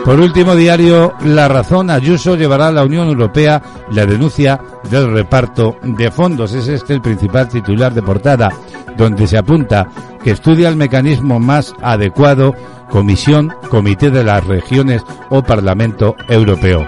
[0.06, 4.60] Por último, diario La Razón, Ayuso llevará a la Unión Europea la denuncia
[4.90, 6.54] del reparto de fondos.
[6.54, 8.50] Es este el principal titular de portada,
[8.98, 9.88] donde se apunta
[10.24, 12.56] que estudia el mecanismo más adecuado,
[12.90, 16.88] Comisión, Comité de las Regiones o Parlamento Europeo.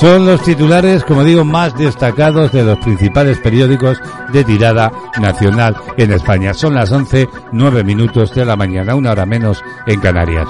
[0.00, 4.00] Son los titulares, como digo, más destacados de los principales periódicos
[4.32, 4.90] de tirada
[5.20, 6.54] nacional en España.
[6.54, 10.48] Son las 11, 9 minutos de la mañana, una hora menos en Canarias.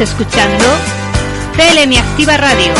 [0.00, 0.64] Estás escuchando
[1.58, 2.72] Telemi Activa Radio.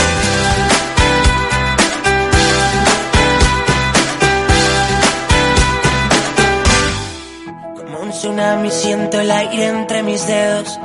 [7.76, 10.80] Como un tsunami siento el aire entre mis dedos.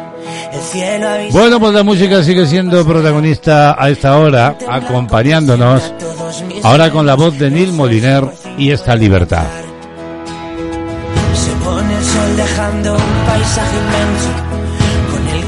[0.51, 5.93] El cielo avisa Bueno, pues la música sigue siendo protagonista a esta hora, acompañándonos
[6.63, 8.25] ahora con la voz de Neil Moliner
[8.57, 9.45] y esta libertad.
[11.33, 14.55] Se pone el sol dejando un paisaje inmenso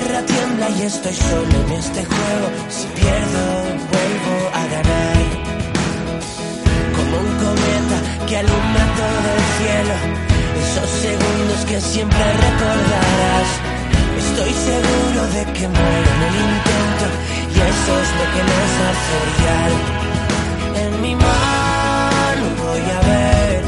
[0.00, 2.46] tierra tiembla y estoy solo en este juego.
[2.68, 3.44] Si pierdo,
[3.92, 5.18] vuelvo a ganar.
[6.96, 9.94] Como un cometa que alumbra todo el cielo.
[10.64, 13.48] Esos segundos que siempre recordarás.
[14.24, 17.06] Estoy seguro de que muero en el intento.
[17.54, 19.70] Y eso es lo que nos hace brillar.
[20.82, 23.62] En mi mano voy a ver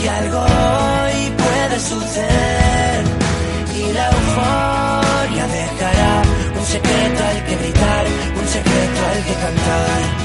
[0.00, 3.04] que algo hoy puede suceder
[3.76, 4.93] y la euforia
[5.32, 6.22] dejará
[6.58, 8.04] un secreto al que gritar,
[8.40, 10.24] un secreto al que cantar.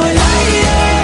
[0.00, 0.99] El aire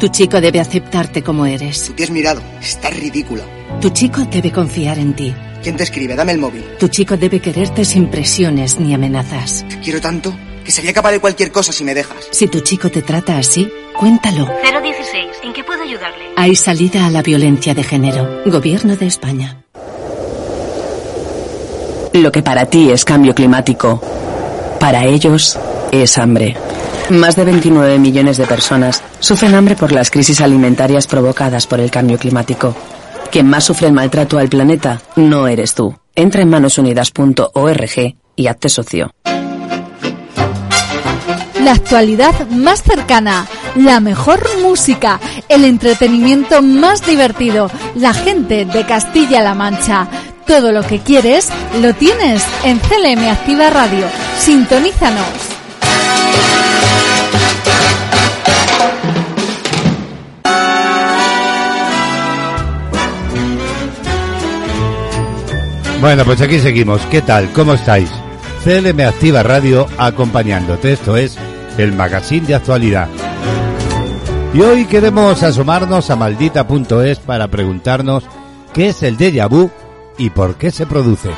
[0.00, 1.84] Tu chico debe aceptarte como eres.
[1.84, 2.40] Tú te has mirado.
[2.62, 3.42] Estás ridícula.
[3.82, 5.34] Tu chico debe confiar en ti.
[5.62, 6.16] ¿Quién te escribe?
[6.16, 6.64] Dame el móvil.
[6.78, 9.62] Tu chico debe quererte sin presiones ni amenazas.
[9.68, 10.34] Te quiero tanto
[10.64, 12.28] que sería capaz de cualquier cosa si me dejas.
[12.30, 14.48] Si tu chico te trata así, cuéntalo.
[14.62, 16.30] 016, ¿en qué puedo ayudarle?
[16.34, 18.40] Hay salida a la violencia de género.
[18.46, 19.64] Gobierno de España.
[22.14, 24.00] Lo que para ti es cambio climático,
[24.80, 25.58] para ellos
[25.92, 26.56] es hambre.
[27.10, 31.90] Más de 29 millones de personas sufren hambre por las crisis alimentarias provocadas por el
[31.90, 32.76] cambio climático.
[33.32, 35.96] Quien más sufre el maltrato al planeta no eres tú.
[36.14, 39.10] Entra en manosunidas.org y hazte socio.
[41.60, 49.54] La actualidad más cercana, la mejor música, el entretenimiento más divertido, la gente de Castilla-La
[49.54, 50.06] Mancha.
[50.46, 51.48] Todo lo que quieres
[51.82, 54.06] lo tienes en CLM Activa Radio.
[54.38, 55.59] Sintonízanos.
[66.00, 67.02] Bueno, pues aquí seguimos.
[67.10, 67.52] ¿Qué tal?
[67.52, 68.10] ¿Cómo estáis?
[68.64, 70.94] CLM Activa Radio acompañándote.
[70.94, 71.36] Esto es
[71.76, 73.06] el magazine de actualidad.
[74.54, 78.24] Y hoy queremos asomarnos a maldita.es para preguntarnos
[78.72, 79.70] qué es el déjà vu
[80.16, 81.28] y por qué se produce.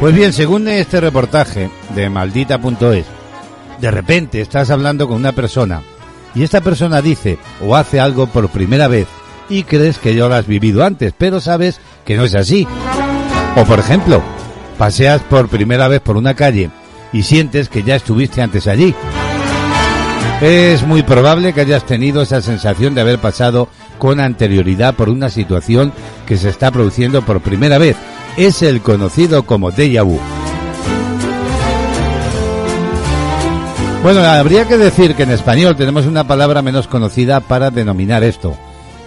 [0.00, 3.06] Pues bien, según este reportaje de maldita.es,
[3.80, 5.82] de repente estás hablando con una persona
[6.36, 9.08] y esta persona dice o hace algo por primera vez
[9.48, 12.68] y crees que ya lo has vivido antes, pero sabes que no es así.
[13.56, 14.22] O por ejemplo,
[14.76, 16.70] paseas por primera vez por una calle
[17.12, 18.94] y sientes que ya estuviste antes allí.
[20.42, 23.68] Es muy probable que hayas tenido esa sensación de haber pasado
[23.98, 25.94] con anterioridad por una situación
[26.26, 27.96] que se está produciendo por primera vez.
[28.36, 30.20] Es el conocido como déjà vu.
[34.02, 38.56] Bueno, habría que decir que en español tenemos una palabra menos conocida para denominar esto.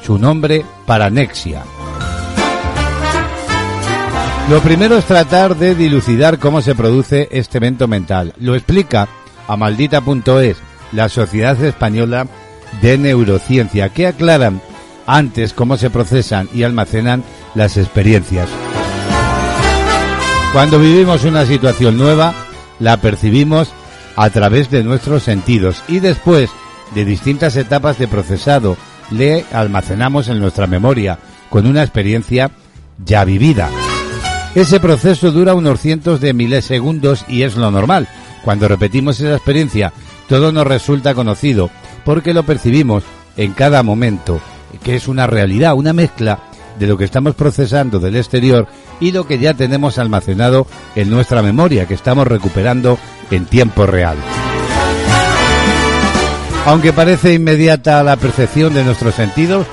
[0.02, 1.64] Su nombre, paranexia.
[4.50, 8.34] Lo primero es tratar de dilucidar cómo se produce este evento mental.
[8.40, 9.08] Lo explica
[9.48, 10.58] a maldita.es
[10.92, 12.28] la Sociedad Española
[12.82, 14.62] de Neurociencia, que aclaran
[15.06, 17.24] antes cómo se procesan y almacenan
[17.56, 18.50] las experiencias.
[20.52, 22.34] Cuando vivimos una situación nueva,
[22.80, 23.70] la percibimos
[24.20, 26.50] a través de nuestros sentidos y después
[26.94, 28.76] de distintas etapas de procesado
[29.12, 32.52] le almacenamos en nuestra memoria con una experiencia
[33.04, 33.70] ya vivida.
[34.56, 38.10] Ese proceso dura unos cientos de milisegundos y es lo normal.
[38.44, 39.94] Cuando repetimos esa experiencia,
[40.28, 41.70] todo nos resulta conocido
[42.04, 43.06] porque lo percibimos
[43.38, 44.42] en cada momento,
[44.84, 46.40] que es una realidad, una mezcla
[46.80, 48.68] de lo que estamos procesando del exterior
[49.00, 50.66] y lo que ya tenemos almacenado
[50.96, 52.98] en nuestra memoria, que estamos recuperando
[53.30, 54.18] en tiempo real.
[56.66, 59.68] Aunque parece inmediata la percepción de nuestros sentidos,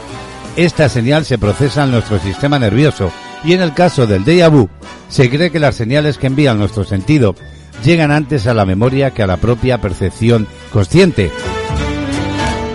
[0.57, 3.13] esta señal se procesa en nuestro sistema nervioso
[3.45, 4.69] y en el caso del déjà vu,
[5.09, 7.35] se cree que las señales que envían nuestro sentido
[7.85, 11.31] llegan antes a la memoria que a la propia percepción consciente.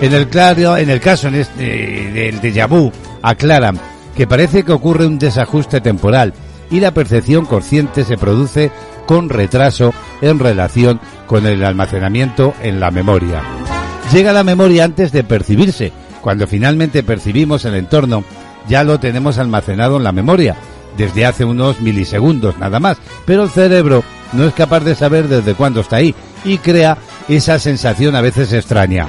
[0.02, 3.80] En el, claro, en el caso en este, del déjà vu, aclaran
[4.16, 6.34] que parece que ocurre un desajuste temporal
[6.70, 8.72] y la percepción consciente se produce
[9.06, 13.42] con retraso en relación con el almacenamiento en la memoria.
[14.12, 15.92] Llega la memoria antes de percibirse.
[16.22, 18.24] Cuando finalmente percibimos el entorno,
[18.68, 20.56] ya lo tenemos almacenado en la memoria,
[20.98, 24.04] desde hace unos milisegundos nada más, pero el cerebro
[24.34, 26.98] no es capaz de saber desde cuándo está ahí y crea
[27.28, 29.08] esa sensación a veces extraña.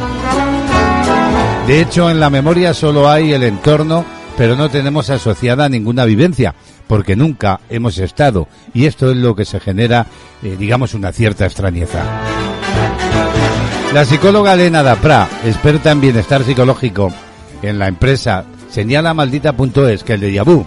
[1.66, 4.04] De hecho, en la memoria solo hay el entorno,
[4.36, 6.54] pero no tenemos asociada ninguna vivencia,
[6.86, 10.06] porque nunca hemos estado, y esto es lo que se genera,
[10.42, 12.02] eh, digamos, una cierta extrañeza.
[13.92, 17.12] La psicóloga Elena Dapra, experta en bienestar psicológico
[17.62, 20.64] en la empresa señala maldita.es que el déjà vu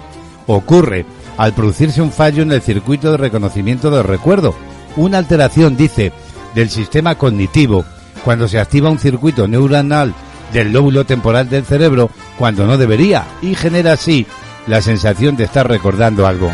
[0.47, 1.05] ocurre
[1.37, 4.55] al producirse un fallo en el circuito de reconocimiento del recuerdo,
[4.95, 6.13] una alteración, dice,
[6.53, 7.83] del sistema cognitivo
[8.23, 10.13] cuando se activa un circuito neuronal
[10.53, 14.25] del lóbulo temporal del cerebro cuando no debería y genera así
[14.67, 16.51] la sensación de estar recordando algo.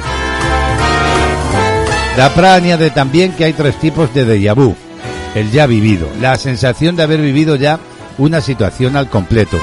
[2.17, 4.75] Dapra añade también que hay tres tipos de déjà vu.
[5.33, 7.79] El ya vivido, la sensación de haber vivido ya
[8.17, 9.57] una situación al completo.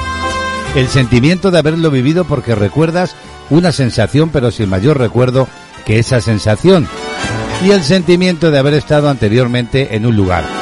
[0.75, 3.15] El sentimiento de haberlo vivido porque recuerdas
[3.49, 5.47] una sensación pero sin mayor recuerdo
[5.85, 6.87] que esa sensación.
[7.63, 10.58] Y el sentimiento de haber estado anteriormente en un lugar.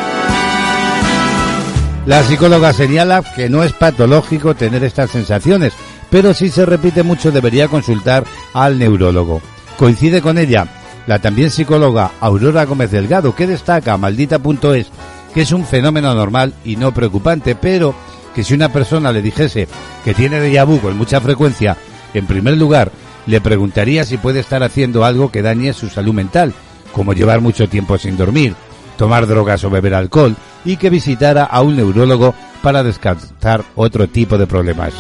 [2.08, 5.74] La psicóloga señala que no es patológico tener estas sensaciones,
[6.10, 9.42] pero si se repite mucho debería consultar al neurólogo.
[9.78, 10.70] Coincide con ella
[11.06, 14.88] la también psicóloga Aurora Gómez Delgado, que destaca maldita.es
[15.34, 17.94] que es un fenómeno normal y no preocupante, pero
[18.34, 19.68] que si una persona le dijese
[20.06, 21.76] que tiene déjà vu con mucha frecuencia,
[22.14, 22.90] en primer lugar,
[23.26, 26.54] le preguntaría si puede estar haciendo algo que dañe su salud mental,
[26.94, 28.56] como llevar mucho tiempo sin dormir,
[28.98, 30.38] tomar drogas o beber alcohol,
[30.68, 34.94] y que visitara a un neurólogo para descartar otro tipo de problemas.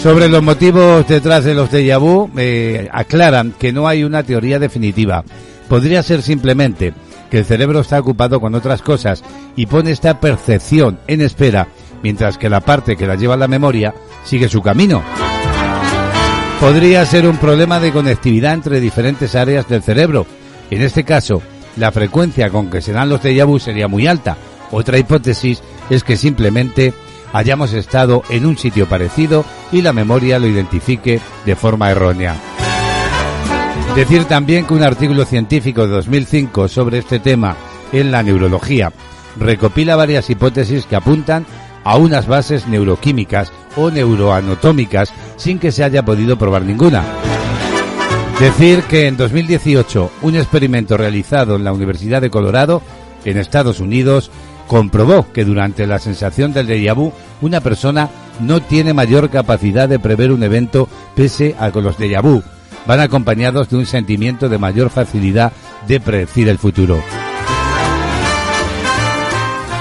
[0.00, 4.60] Sobre los motivos detrás de los déjà vu, eh, aclaran que no hay una teoría
[4.60, 5.24] definitiva.
[5.68, 6.94] Podría ser simplemente
[7.28, 9.24] que el cerebro está ocupado con otras cosas
[9.56, 11.66] y pone esta percepción en espera,
[12.02, 13.92] mientras que la parte que la lleva a la memoria
[14.24, 15.02] sigue su camino.
[16.60, 20.26] Podría ser un problema de conectividad entre diferentes áreas del cerebro.
[20.70, 21.42] En este caso,
[21.78, 24.36] la frecuencia con que se dan los déjà vu sería muy alta.
[24.70, 26.92] Otra hipótesis es que simplemente
[27.32, 32.36] hayamos estado en un sitio parecido y la memoria lo identifique de forma errónea.
[33.94, 37.56] Decir también que un artículo científico de 2005 sobre este tema
[37.92, 38.92] en la neurología
[39.38, 41.46] recopila varias hipótesis que apuntan
[41.84, 47.27] a unas bases neuroquímicas o neuroanatómicas sin que se haya podido probar ninguna.
[48.40, 52.82] Decir que en 2018 un experimento realizado en la Universidad de Colorado,
[53.24, 54.30] en Estados Unidos,
[54.68, 56.94] comprobó que durante la sensación del déjà
[57.40, 58.08] una persona
[58.38, 62.22] no tiene mayor capacidad de prever un evento pese a que los déjà
[62.86, 65.52] van acompañados de un sentimiento de mayor facilidad
[65.88, 67.02] de predecir el futuro.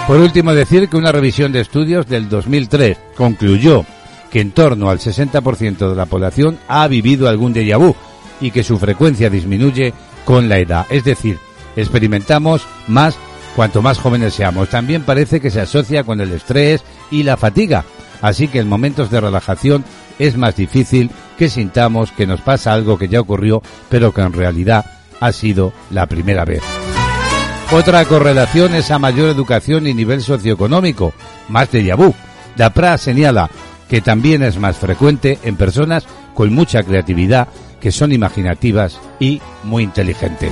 [0.07, 3.85] Por último, decir que una revisión de estudios del 2003 concluyó
[4.31, 7.95] que en torno al 60% de la población ha vivido algún déjà vu
[8.41, 9.93] y que su frecuencia disminuye
[10.25, 10.85] con la edad.
[10.89, 11.39] Es decir,
[11.75, 13.17] experimentamos más
[13.55, 14.69] cuanto más jóvenes seamos.
[14.69, 17.85] También parece que se asocia con el estrés y la fatiga.
[18.21, 19.83] Así que en momentos de relajación
[20.19, 24.33] es más difícil que sintamos que nos pasa algo que ya ocurrió, pero que en
[24.33, 24.85] realidad
[25.19, 26.61] ha sido la primera vez.
[27.71, 31.13] Otra correlación es a mayor educación y nivel socioeconómico,
[31.49, 32.13] más de vu.
[32.55, 33.49] La PRA señala
[33.89, 37.47] que también es más frecuente en personas con mucha creatividad,
[37.79, 40.51] que son imaginativas y muy inteligentes.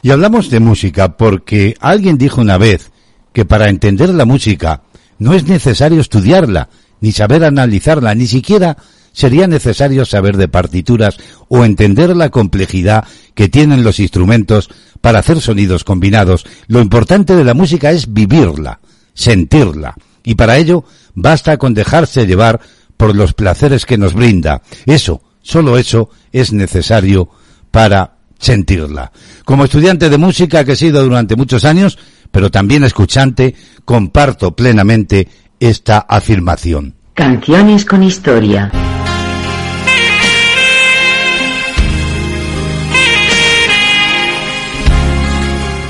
[0.00, 2.90] Y hablamos de música porque alguien dijo una vez
[3.32, 4.82] que para entender la música
[5.18, 6.68] no es necesario estudiarla,
[7.00, 8.76] ni saber analizarla, ni siquiera
[9.18, 13.04] sería necesario saber de partituras o entender la complejidad
[13.34, 16.46] que tienen los instrumentos para hacer sonidos combinados.
[16.68, 18.78] Lo importante de la música es vivirla,
[19.14, 20.84] sentirla, y para ello
[21.16, 22.60] basta con dejarse llevar
[22.96, 24.62] por los placeres que nos brinda.
[24.86, 27.28] Eso, solo eso es necesario
[27.72, 29.10] para sentirla.
[29.44, 31.98] Como estudiante de música que he sido durante muchos años,
[32.30, 35.26] pero también escuchante, comparto plenamente
[35.58, 36.94] esta afirmación.
[37.14, 38.70] Canciones con historia.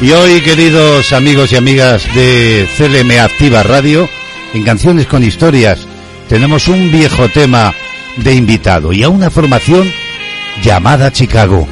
[0.00, 4.08] Y hoy, queridos amigos y amigas de CLM Activa Radio,
[4.54, 5.88] en Canciones con Historias,
[6.28, 7.74] tenemos un viejo tema
[8.16, 9.90] de invitado y a una formación
[10.62, 11.66] llamada Chicago.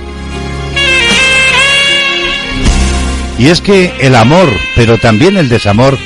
[3.39, 5.97] Y es que el amor, pero también el desamor,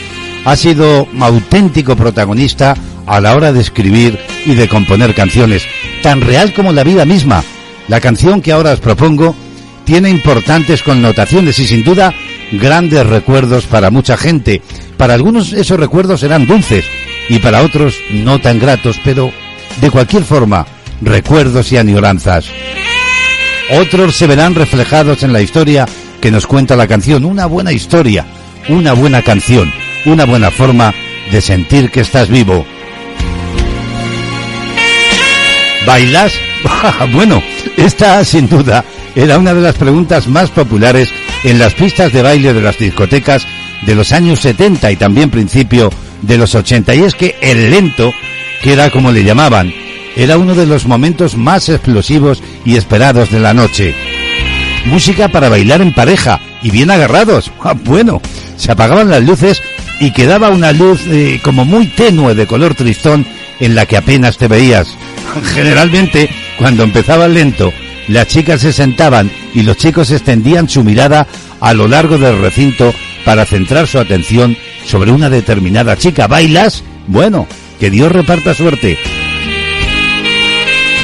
[0.44, 5.64] ha sido auténtico protagonista a la hora de escribir y de componer canciones,
[6.02, 7.42] tan real como la vida misma.
[7.88, 9.34] La canción que ahora os propongo
[9.90, 12.14] tiene importantes connotaciones y sin duda
[12.52, 14.62] grandes recuerdos para mucha gente.
[14.96, 16.84] Para algunos esos recuerdos serán dulces
[17.28, 19.32] y para otros no tan gratos, pero
[19.80, 20.64] de cualquier forma,
[21.00, 22.46] recuerdos y añoranzas.
[23.80, 25.88] Otros se verán reflejados en la historia
[26.20, 28.24] que nos cuenta la canción, una buena historia,
[28.68, 29.72] una buena canción,
[30.06, 30.94] una buena forma
[31.32, 32.64] de sentir que estás vivo.
[35.84, 36.32] ¿Bailas?
[37.12, 37.42] bueno,
[37.76, 38.84] esta sin duda
[39.14, 41.08] era una de las preguntas más populares
[41.44, 43.46] en las pistas de baile de las discotecas
[43.82, 45.90] de los años 70 y también principio
[46.22, 46.94] de los 80.
[46.94, 48.12] Y es que el lento,
[48.62, 49.72] que era como le llamaban,
[50.16, 53.94] era uno de los momentos más explosivos y esperados de la noche.
[54.86, 57.50] Música para bailar en pareja y bien agarrados.
[57.62, 58.20] Ah, Bueno,
[58.56, 59.62] se apagaban las luces
[60.00, 63.26] y quedaba una luz eh, como muy tenue de color tristón
[63.60, 64.96] en la que apenas te veías.
[65.54, 67.72] Generalmente, cuando empezaba lento,
[68.10, 71.26] las chicas se sentaban y los chicos extendían su mirada
[71.60, 72.92] a lo largo del recinto
[73.24, 76.26] para centrar su atención sobre una determinada chica.
[76.26, 76.82] ¿Bailas?
[77.06, 77.46] Bueno,
[77.78, 78.98] que Dios reparta suerte.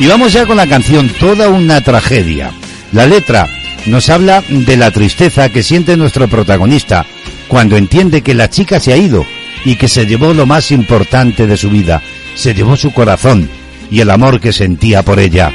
[0.00, 2.50] Y vamos ya con la canción Toda una tragedia.
[2.92, 3.48] La letra
[3.86, 7.06] nos habla de la tristeza que siente nuestro protagonista
[7.48, 9.24] cuando entiende que la chica se ha ido.
[9.64, 12.00] y que se llevó lo más importante de su vida,
[12.36, 13.50] se llevó su corazón
[13.90, 15.52] y el amor que sentía por ella.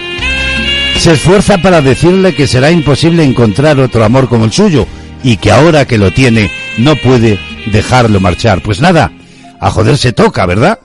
[1.01, 4.85] Se esfuerza para decirle que será imposible encontrar otro amor como el suyo
[5.23, 7.39] y que ahora que lo tiene no puede
[7.71, 8.61] dejarlo marchar.
[8.61, 9.11] Pues nada,
[9.59, 10.77] a joder se toca, ¿verdad?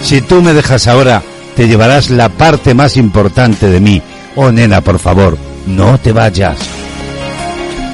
[0.00, 1.24] Si tú me dejas ahora,
[1.56, 4.00] te llevarás la parte más importante de mí.
[4.36, 5.36] Oh, nena, por favor,
[5.66, 6.56] no te vayas.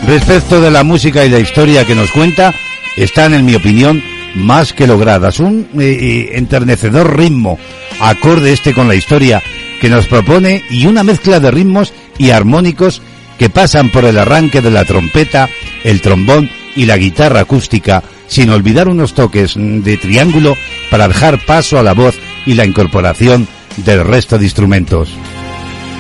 [0.07, 2.53] Respecto de la música y la historia que nos cuenta,
[2.99, 4.03] están, en mi opinión,
[4.35, 5.41] más que logradas.
[5.41, 7.59] Un eh, eh, enternecedor ritmo,
[8.01, 9.43] acorde este con la historia
[9.81, 13.03] que nos propone y una mezcla de ritmos y armónicos
[13.39, 15.49] que pasan por el arranque de la trompeta,
[15.83, 20.57] el trombón y la guitarra acústica, sin olvidar unos toques de triángulo
[20.91, 22.17] para dejar paso a la voz
[22.47, 25.09] y la incorporación del resto de instrumentos.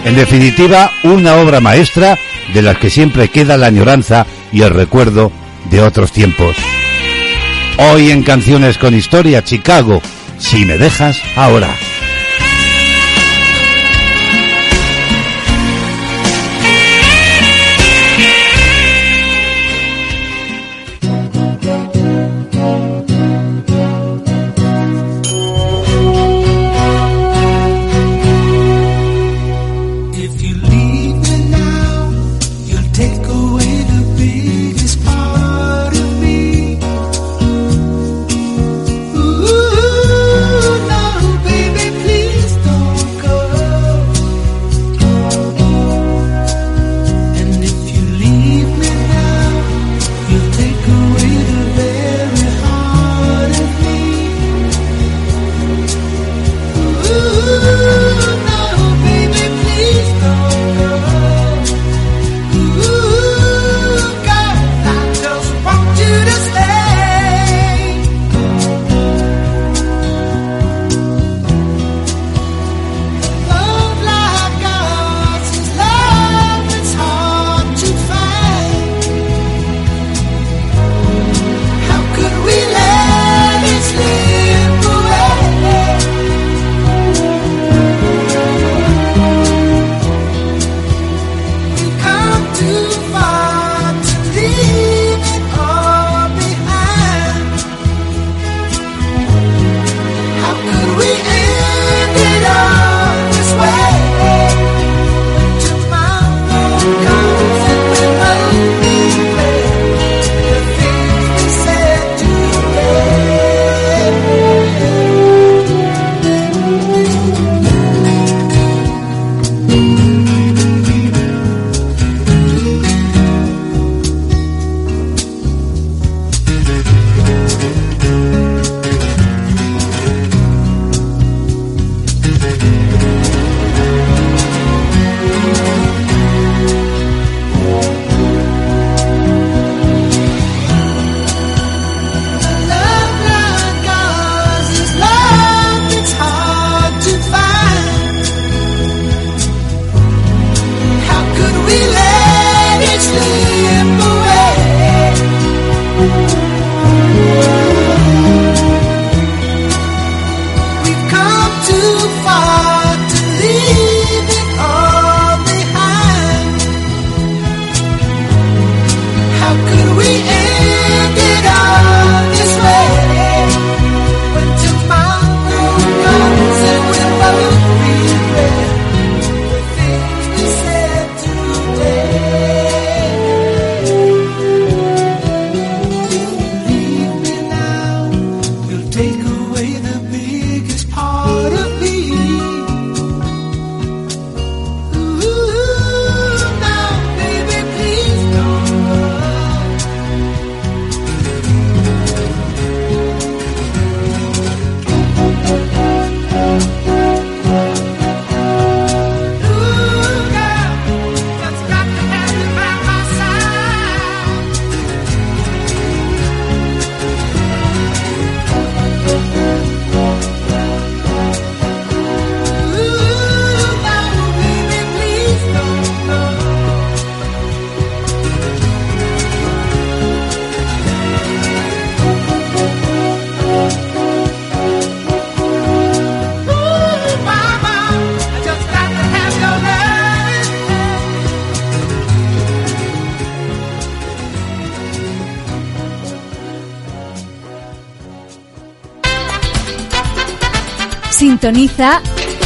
[0.04, 2.18] En definitiva, una obra maestra
[2.52, 5.32] de las que siempre queda la añoranza y el recuerdo
[5.70, 6.56] de otros tiempos.
[7.78, 10.02] Hoy en Canciones con Historia, Chicago,
[10.38, 11.74] si me dejas ahora.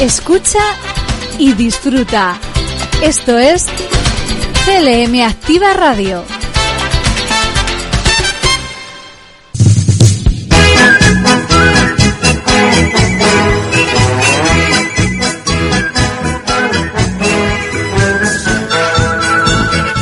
[0.00, 0.60] Escucha
[1.38, 2.38] y disfruta.
[3.02, 3.66] Esto es
[4.64, 6.24] CLM Activa Radio.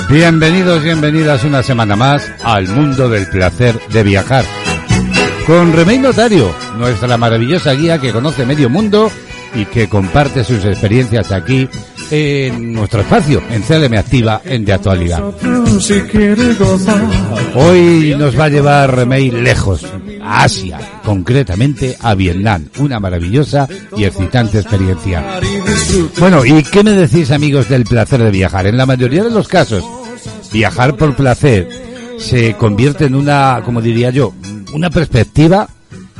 [0.08, 4.44] Bienvenidos, bienvenidas una semana más al mundo del placer de viajar.
[5.44, 9.08] Con Remey Notario, nuestra maravillosa guía que conoce medio mundo
[9.54, 11.68] y que comparte sus experiencias aquí
[12.10, 15.22] en nuestro espacio, en CLM Activa, en De Actualidad.
[17.54, 19.86] Hoy nos va a llevar Remey lejos,
[20.20, 25.40] a Asia, concretamente a Vietnam, una maravillosa y excitante experiencia.
[26.18, 28.66] Bueno, ¿y qué me decís amigos del placer de viajar?
[28.66, 29.84] En la mayoría de los casos,
[30.52, 31.68] viajar por placer
[32.18, 34.34] se convierte en una, como diría yo,
[34.74, 35.68] una perspectiva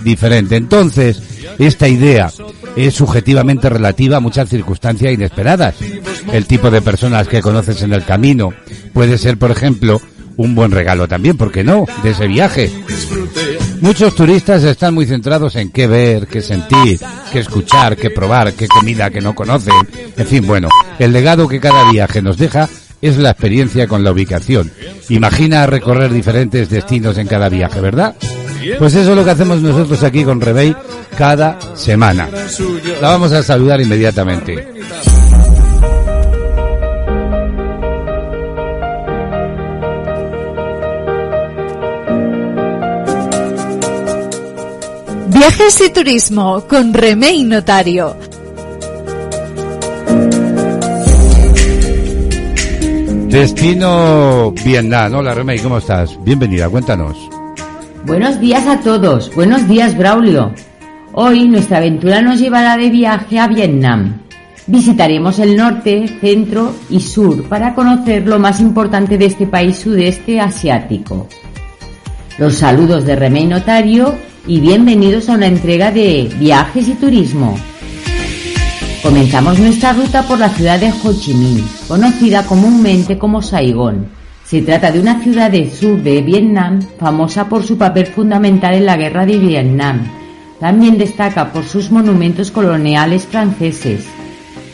[0.02, 0.56] diferente.
[0.56, 1.22] Entonces,
[1.58, 2.30] esta idea
[2.76, 5.74] es subjetivamente relativa a muchas circunstancias inesperadas.
[6.32, 8.52] El tipo de personas que conoces en el camino
[8.92, 10.00] puede ser, por ejemplo,
[10.36, 12.70] un buen regalo también, ¿por qué no?, de ese viaje.
[13.80, 17.00] Muchos turistas están muy centrados en qué ver, qué sentir,
[17.32, 19.74] qué escuchar, qué probar, qué comida que no conocen.
[20.16, 22.68] En fin, bueno, el legado que cada viaje nos deja
[23.00, 24.70] es la experiencia con la ubicación.
[25.08, 28.14] Imagina recorrer diferentes destinos en cada viaje, ¿verdad?
[28.78, 30.74] Pues eso es lo que hacemos nosotros aquí con Rebey
[31.16, 32.28] cada semana.
[33.00, 34.68] La vamos a saludar inmediatamente.
[45.28, 48.16] Viajes y turismo con Remey Notario.
[53.32, 55.14] Destino Vietnam.
[55.14, 56.22] Hola Remey, ¿cómo estás?
[56.22, 57.31] Bienvenida, cuéntanos.
[58.04, 59.32] Buenos días a todos.
[59.32, 60.52] Buenos días, Braulio.
[61.12, 64.18] Hoy nuestra aventura nos llevará de viaje a Vietnam.
[64.66, 70.40] Visitaremos el norte, centro y sur para conocer lo más importante de este país sudeste
[70.40, 71.28] asiático.
[72.38, 74.16] Los saludos de Remey Notario
[74.48, 77.56] y bienvenidos a una entrega de Viajes y Turismo.
[79.00, 84.21] Comenzamos nuestra ruta por la ciudad de Ho Chi Minh, conocida comúnmente como Saigón.
[84.52, 88.84] Se trata de una ciudad del sur de Vietnam famosa por su papel fundamental en
[88.84, 90.02] la guerra de Vietnam.
[90.60, 94.04] También destaca por sus monumentos coloniales franceses,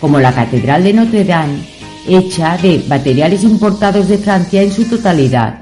[0.01, 1.61] como la Catedral de Notre Dame,
[2.09, 5.61] hecha de materiales importados de Francia en su totalidad,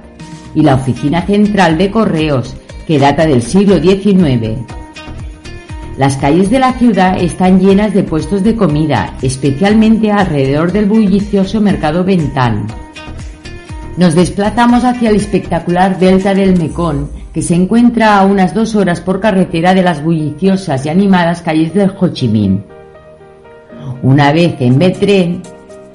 [0.54, 2.56] y la Oficina Central de Correos,
[2.86, 4.60] que data del siglo XIX.
[5.98, 11.60] Las calles de la ciudad están llenas de puestos de comida, especialmente alrededor del bullicioso
[11.60, 12.66] mercado Bentán.
[13.96, 19.00] Nos desplazamos hacia el espectacular delta del Mekong, que se encuentra a unas dos horas
[19.00, 22.62] por carretera de las bulliciosas y animadas calles del Ho Chi Minh.
[24.02, 25.42] Una vez en Betren,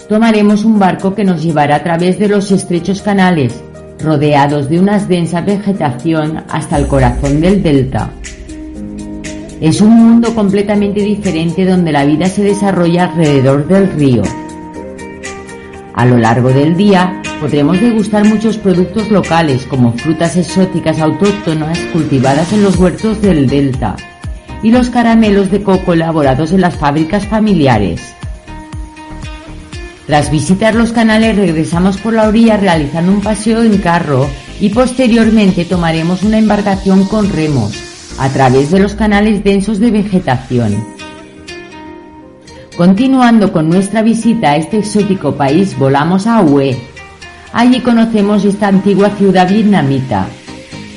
[0.10, 3.64] tomaremos un barco que nos llevará a través de los estrechos canales,
[4.00, 8.10] rodeados de una densa vegetación hasta el corazón del delta.
[9.62, 14.24] Es un mundo completamente diferente donde la vida se desarrolla alrededor del río.
[15.94, 22.54] A lo largo del día podremos degustar muchos productos locales como frutas exóticas autóctonas cultivadas
[22.54, 23.96] en los huertos del delta
[24.62, 28.14] y los caramelos de coco elaborados en las fábricas familiares.
[30.06, 34.28] Tras visitar los canales regresamos por la orilla realizando un paseo en carro
[34.60, 37.74] y posteriormente tomaremos una embarcación con remos
[38.20, 40.86] a través de los canales densos de vegetación.
[42.78, 46.91] Continuando con nuestra visita a este exótico país, volamos a Hue.
[47.54, 50.28] Allí conocemos esta antigua ciudad vietnamita.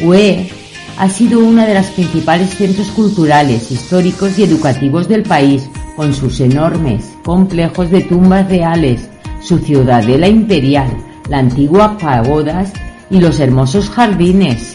[0.01, 0.49] Hue
[0.97, 6.41] ha sido uno de los principales centros culturales, históricos y educativos del país, con sus
[6.41, 9.09] enormes complejos de tumbas reales,
[9.41, 10.89] su ciudadela imperial,
[11.29, 12.73] la antigua pagodas
[13.11, 14.75] y los hermosos jardines.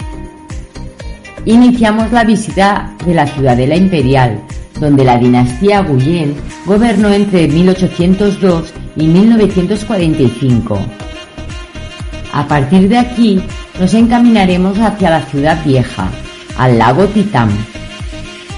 [1.45, 4.41] Iniciamos la visita de la ciudadela imperial,
[4.79, 10.79] donde la dinastía Guyen gobernó entre 1802 y 1945.
[12.31, 13.41] A partir de aquí
[13.79, 16.09] nos encaminaremos hacia la ciudad vieja,
[16.57, 17.49] al lago Titán,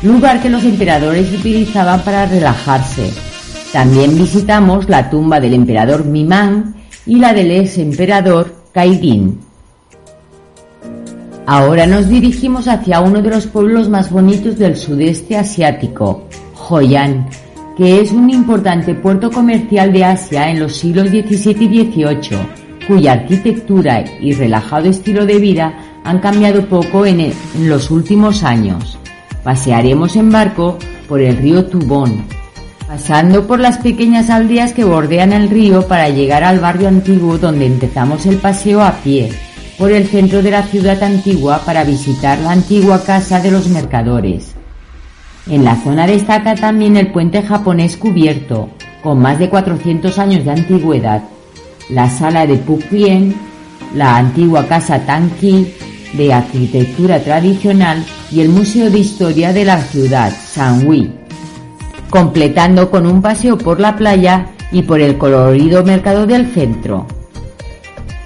[0.03, 3.11] lugar que los emperadores utilizaban para relajarse.
[3.71, 9.39] También visitamos la tumba del emperador Mimán y la del ex emperador Kaidin.
[11.45, 16.27] Ahora nos dirigimos hacia uno de los pueblos más bonitos del sudeste asiático,
[16.69, 17.27] Hoi An,
[17.77, 23.13] que es un importante puerto comercial de Asia en los siglos XVII y XVIII, cuya
[23.13, 25.73] arquitectura y relajado estilo de vida
[26.03, 28.97] han cambiado poco en, los últimos años.
[29.43, 30.77] Pasearemos en barco
[31.07, 32.23] por el río Tubón,
[32.87, 37.65] pasando por las pequeñas aldeas que bordean el río para llegar al barrio antiguo donde
[37.65, 39.31] empezamos el paseo a pie,
[39.77, 44.55] por el centro de la ciudad antigua para visitar la antigua casa de los mercadores.
[45.47, 48.69] En la zona destaca también el puente japonés cubierto,
[49.01, 51.23] con más de 400 años de antigüedad,
[51.91, 53.35] la sala de Pukien,
[53.93, 55.73] la antigua casa Tanki
[56.13, 61.11] de arquitectura tradicional y el Museo de Historia de la ciudad, Sanwi,
[62.09, 67.05] completando con un paseo por la playa y por el colorido mercado del centro.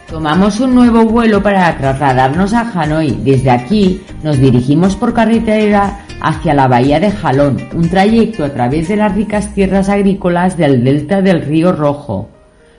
[0.07, 3.17] Tomamos un nuevo vuelo para trasladarnos a Hanoi.
[3.23, 8.87] Desde aquí nos dirigimos por carretera hacia la bahía de Jalón, un trayecto a través
[8.87, 12.29] de las ricas tierras agrícolas del delta del río Rojo.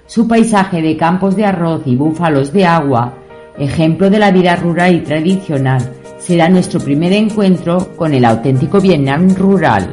[0.07, 3.15] Su paisaje de campos de arroz y búfalos de agua,
[3.59, 9.35] ejemplo de la vida rural y tradicional, será nuestro primer encuentro con el auténtico Vietnam
[9.35, 9.89] rural.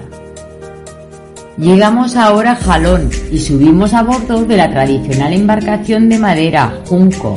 [1.58, 7.36] Llegamos ahora a Jalón y subimos a bordo de la tradicional embarcación de madera, Junco.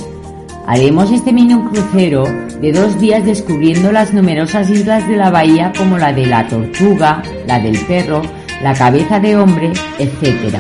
[0.66, 2.24] Haremos este mini crucero
[2.60, 7.22] de dos días descubriendo las numerosas islas de la bahía como la de la tortuga,
[7.46, 8.20] la del perro,
[8.62, 10.58] la cabeza de hombre, etc.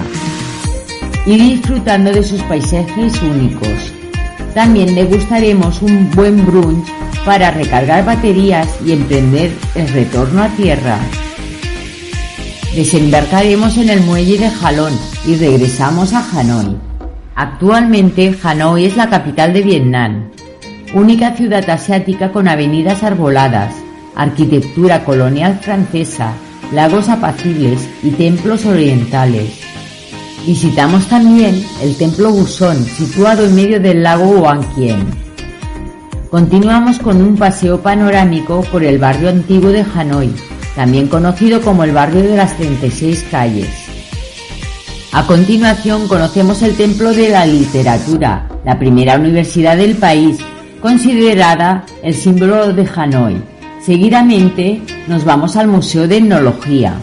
[1.26, 3.92] Y disfrutando de sus paisajes únicos.
[4.54, 6.86] También degustaremos un buen brunch
[7.24, 10.98] para recargar baterías y emprender el retorno a tierra.
[12.74, 14.92] Desembarcaremos en el muelle de Jalón
[15.26, 16.76] y regresamos a Hanoi.
[17.34, 20.30] Actualmente Hanoi es la capital de Vietnam,
[20.94, 23.74] única ciudad asiática con avenidas arboladas,
[24.14, 26.32] arquitectura colonial francesa,
[26.72, 29.65] lagos apacibles y templos orientales.
[30.46, 35.04] Visitamos también el templo Buson, situado en medio del lago Huang Quien.
[36.30, 40.32] Continuamos con un paseo panorámico por el barrio antiguo de Hanoi,
[40.76, 43.68] también conocido como el barrio de las 36 calles.
[45.10, 50.38] A continuación conocemos el Templo de la Literatura, la primera universidad del país,
[50.80, 53.42] considerada el símbolo de Hanoi.
[53.84, 56.94] Seguidamente nos vamos al Museo de Etnología.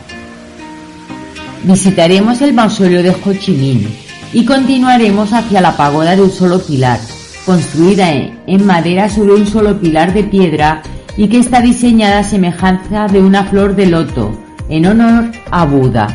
[1.63, 3.87] Visitaremos el mausoleo de Ho Chi Minh
[4.33, 6.99] y continuaremos hacia la pagoda de un solo pilar,
[7.45, 10.81] construida en madera sobre un solo pilar de piedra
[11.15, 14.37] y que está diseñada a semejanza de una flor de loto,
[14.67, 16.07] en honor a Buda.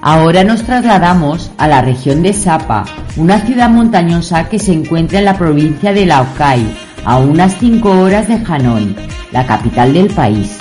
[0.00, 2.84] Ahora nos trasladamos a la región de Sapa,
[3.16, 6.66] una ciudad montañosa que se encuentra en la provincia de Laokai,
[7.04, 8.96] a unas 5 horas de Hanoi,
[9.30, 10.58] la capital del país.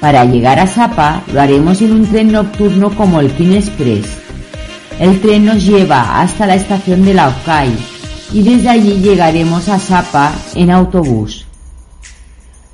[0.00, 4.06] Para llegar a Sapa lo haremos en un tren nocturno como el King Express.
[5.00, 7.70] El tren nos lleva hasta la estación de Laokai
[8.32, 11.46] y desde allí llegaremos a Sapa en autobús.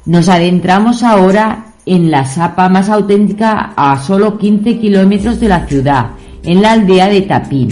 [0.05, 6.11] Nos adentramos ahora en la Sapa más auténtica a solo 15 kilómetros de la ciudad,
[6.43, 7.69] en la aldea de Tapín.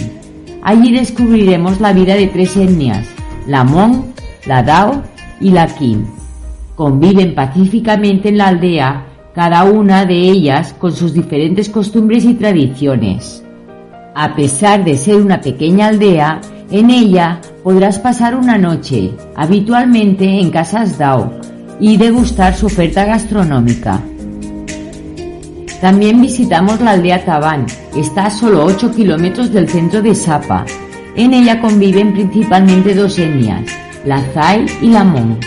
[0.62, 3.06] Allí descubriremos la vida de tres etnias,
[3.46, 4.04] la Hmong,
[4.46, 5.02] la Dao
[5.40, 6.06] y la Kim.
[6.74, 13.42] Conviven pacíficamente en la aldea, cada una de ellas con sus diferentes costumbres y tradiciones.
[14.14, 20.50] A pesar de ser una pequeña aldea, en ella podrás pasar una noche, habitualmente en
[20.50, 21.32] casas Dao,
[21.80, 24.00] y degustar su oferta gastronómica.
[25.80, 27.66] También visitamos la aldea Tabán,
[27.96, 30.64] está a solo 8 kilómetros del centro de Sapa.
[31.16, 33.62] En ella conviven principalmente dos etnias,
[34.04, 35.40] la Zai y la Hmong.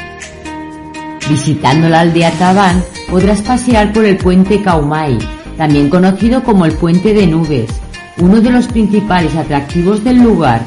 [1.29, 5.17] Visitando la aldea Tabán podrás pasear por el puente Kaumai,
[5.57, 7.69] también conocido como el puente de nubes,
[8.17, 10.65] uno de los principales atractivos del lugar.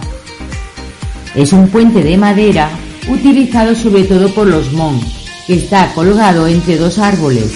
[1.35, 2.71] Es un puente de madera
[3.09, 5.01] utilizado sobre todo por los Hmong,
[5.47, 7.53] que está colgado entre dos árboles.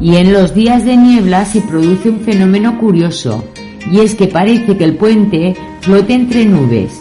[0.00, 3.44] Y en los días de niebla se produce un fenómeno curioso,
[3.90, 7.00] y es que parece que el puente flote entre nubes.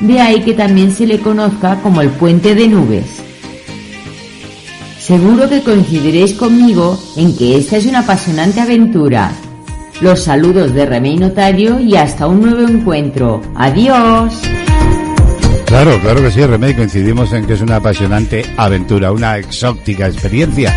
[0.00, 3.23] De ahí que también se le conozca como el puente de nubes.
[5.04, 9.32] Seguro que coincidiréis conmigo en que esta es una apasionante aventura.
[10.00, 13.42] Los saludos de Remey Notario y hasta un nuevo encuentro.
[13.54, 14.40] Adiós.
[15.66, 20.74] Claro, claro que sí, Remey, coincidimos en que es una apasionante aventura, una exótica experiencia.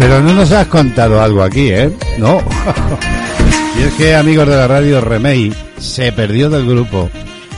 [0.00, 1.92] Pero no nos has contado algo aquí, ¿eh?
[2.18, 2.42] No.
[3.78, 7.08] y es que, amigos de la radio, Remey se perdió del grupo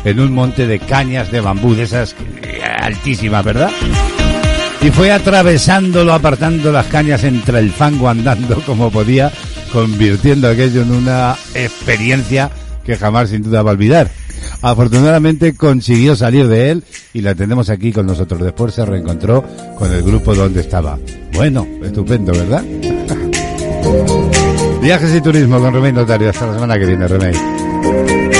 [0.04, 3.70] en un monte de cañas de bambú, de esas eh, altísimas, ¿verdad?
[4.82, 9.30] Y fue atravesándolo, apartando las cañas entre el fango andando como podía,
[9.72, 12.50] convirtiendo aquello en una experiencia
[12.84, 14.10] que jamás sin duda va a olvidar.
[14.62, 18.40] Afortunadamente consiguió salir de él y la tenemos aquí con nosotros.
[18.40, 19.44] Después se reencontró
[19.76, 20.98] con el grupo donde estaba.
[21.34, 22.64] Bueno, estupendo, ¿verdad?
[24.82, 26.30] Viajes y turismo con Remey Notario.
[26.30, 28.39] Hasta la semana que viene, Remey.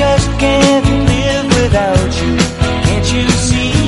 [0.00, 2.36] Just can't live without you.
[2.86, 3.79] Can't you see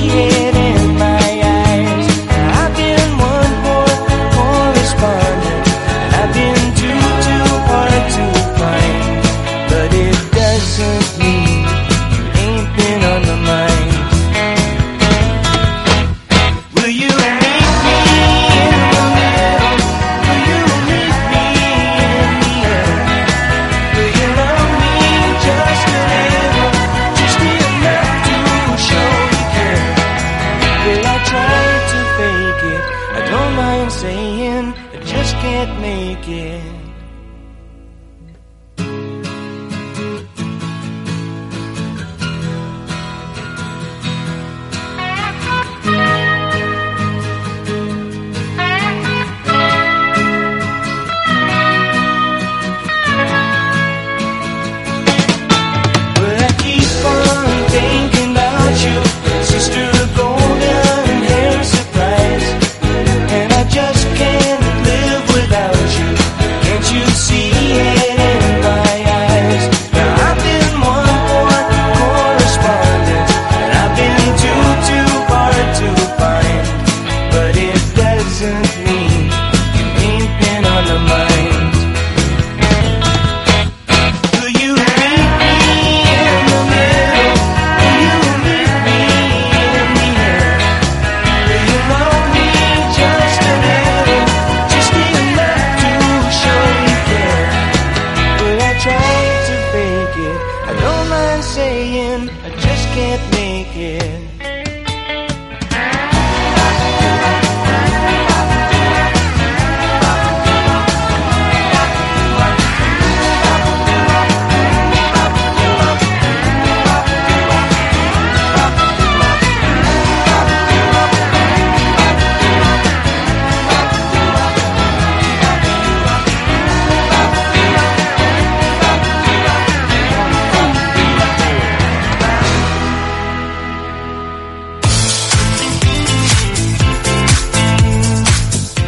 [102.29, 104.32] I just can't make it.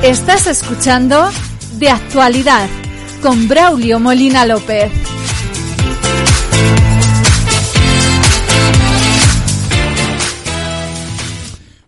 [0.05, 1.31] Estás escuchando
[1.79, 2.69] De Actualidad
[3.23, 4.91] con Braulio Molina López.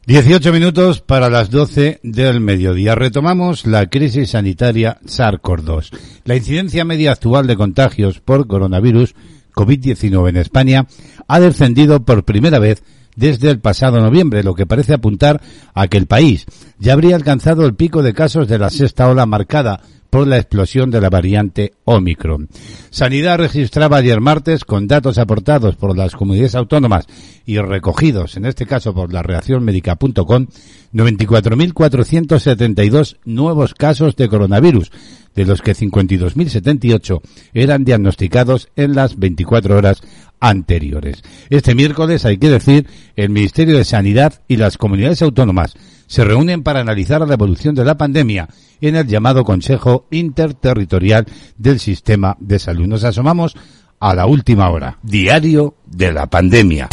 [0.07, 2.95] 18 minutos para las 12 del mediodía.
[2.95, 5.91] Retomamos la crisis sanitaria SARS-CoV-2.
[6.25, 9.13] La incidencia media actual de contagios por coronavirus
[9.53, 10.87] COVID-19 en España
[11.27, 12.81] ha descendido por primera vez
[13.17, 15.41] desde el pasado noviembre, lo que parece apuntar
[15.73, 16.45] a que el país
[16.79, 20.91] ya habría alcanzado el pico de casos de la sexta ola marcada por la explosión
[20.91, 22.49] de la variante Omicron.
[22.89, 27.07] Sanidad registraba ayer martes, con datos aportados por las comunidades autónomas
[27.45, 30.47] y recogidos, en este caso por la reacción médica.com,
[30.93, 34.91] 94.472 nuevos casos de coronavirus,
[35.35, 37.19] de los que 52.078
[37.53, 40.01] eran diagnosticados en las 24 horas
[40.39, 41.23] anteriores.
[41.49, 45.75] Este miércoles, hay que decir, el Ministerio de Sanidad y las comunidades autónomas
[46.07, 48.47] se reúnen para analizar la evolución de la pandemia
[48.81, 51.25] en el llamado Consejo Interterritorial
[51.57, 52.87] del Sistema de Salud.
[52.87, 53.55] Nos asomamos
[53.99, 56.87] a la última hora, diario de la pandemia.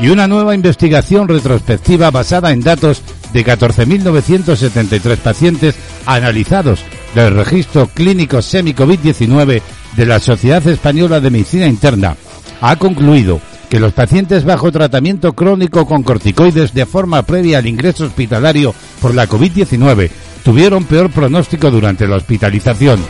[0.00, 3.02] Y una nueva investigación retrospectiva basada en datos
[3.32, 5.74] de 14.973 pacientes
[6.06, 6.80] analizados
[7.14, 9.62] del registro clínico semi-COVID-19
[9.96, 12.16] de la Sociedad Española de Medicina Interna
[12.60, 18.04] ha concluido que los pacientes bajo tratamiento crónico con corticoides de forma previa al ingreso
[18.04, 20.10] hospitalario por la COVID-19
[20.42, 23.00] tuvieron peor pronóstico durante la hospitalización.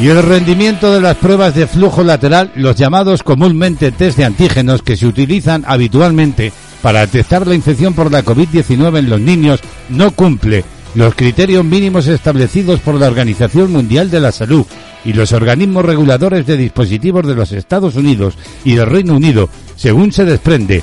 [0.00, 4.82] Y el rendimiento de las pruebas de flujo lateral, los llamados comúnmente test de antígenos
[4.82, 6.52] que se utilizan habitualmente
[6.82, 10.64] para detectar la infección por la COVID-19 en los niños, no cumple
[10.94, 14.66] los criterios mínimos establecidos por la Organización Mundial de la Salud
[15.04, 20.12] y los organismos reguladores de dispositivos de los Estados Unidos y del Reino Unido, según
[20.12, 20.82] se desprende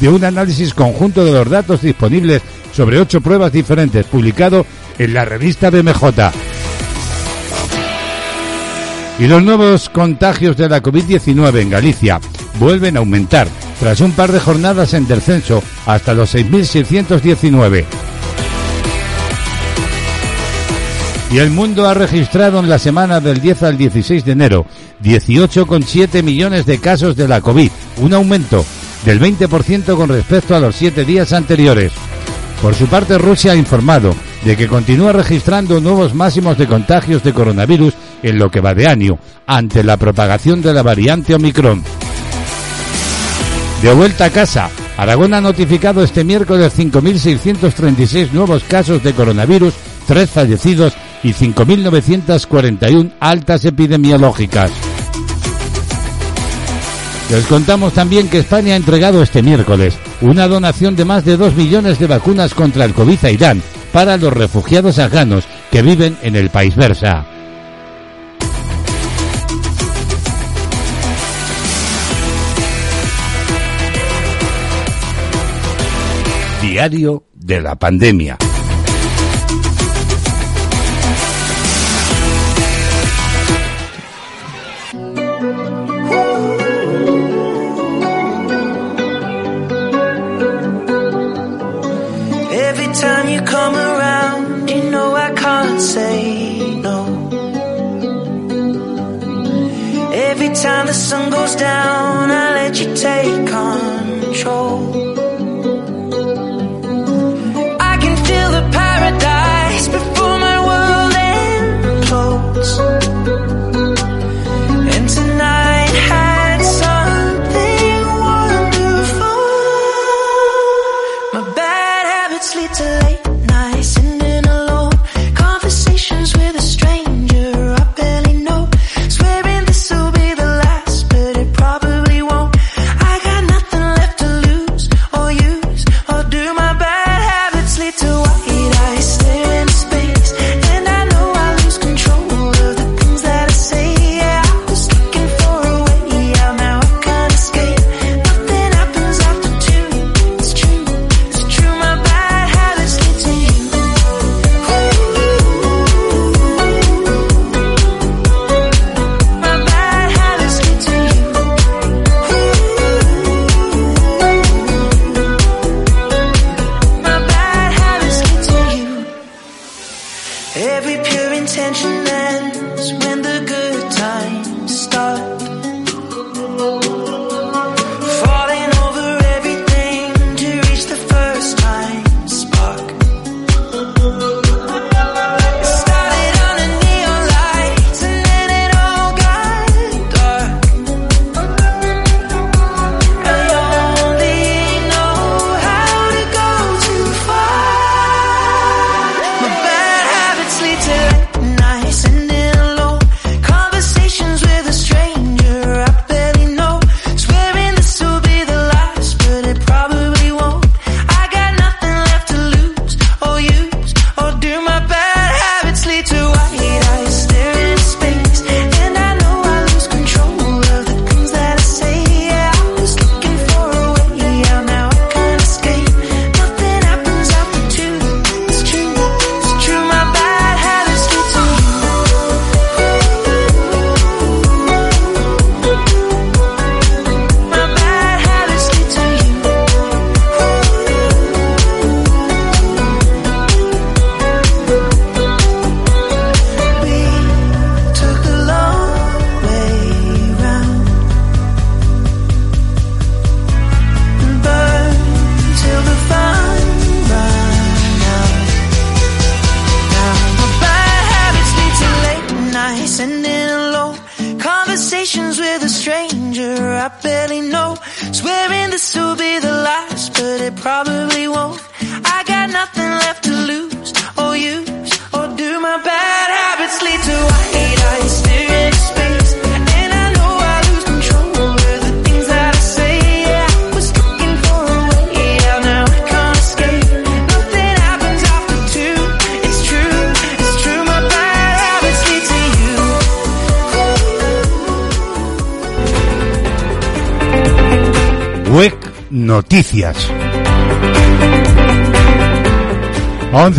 [0.00, 2.42] de un análisis conjunto de los datos disponibles
[2.72, 4.64] sobre ocho pruebas diferentes publicado
[4.98, 6.04] en la revista BMJ.
[9.18, 12.20] Y los nuevos contagios de la COVID-19 en Galicia
[12.60, 13.48] vuelven a aumentar
[13.80, 17.84] tras un par de jornadas en descenso hasta los 6.619.
[21.30, 24.66] Y el mundo ha registrado en la semana del 10 al 16 de enero
[25.02, 28.64] 18,7 millones de casos de la COVID, un aumento
[29.04, 31.92] del 20% con respecto a los siete días anteriores.
[32.62, 34.14] Por su parte, Rusia ha informado
[34.44, 38.88] de que continúa registrando nuevos máximos de contagios de coronavirus en lo que va de
[38.88, 41.84] año, ante la propagación de la variante Omicron.
[43.82, 49.72] De vuelta a casa, Aragón ha notificado este miércoles 5.636 nuevos casos de coronavirus,
[50.06, 54.72] tres fallecidos y 5.941 altas epidemiológicas.
[57.30, 61.54] Les contamos también que España ha entregado este miércoles una donación de más de 2
[61.54, 66.34] millones de vacunas contra el COVID a Irán para los refugiados afganos que viven en
[66.34, 67.37] el país Versa.
[76.68, 78.47] Diario de la pandemia.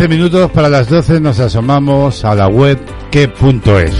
[0.00, 2.78] 11 minutos para las 12 nos asomamos a la web
[3.10, 3.92] que.es.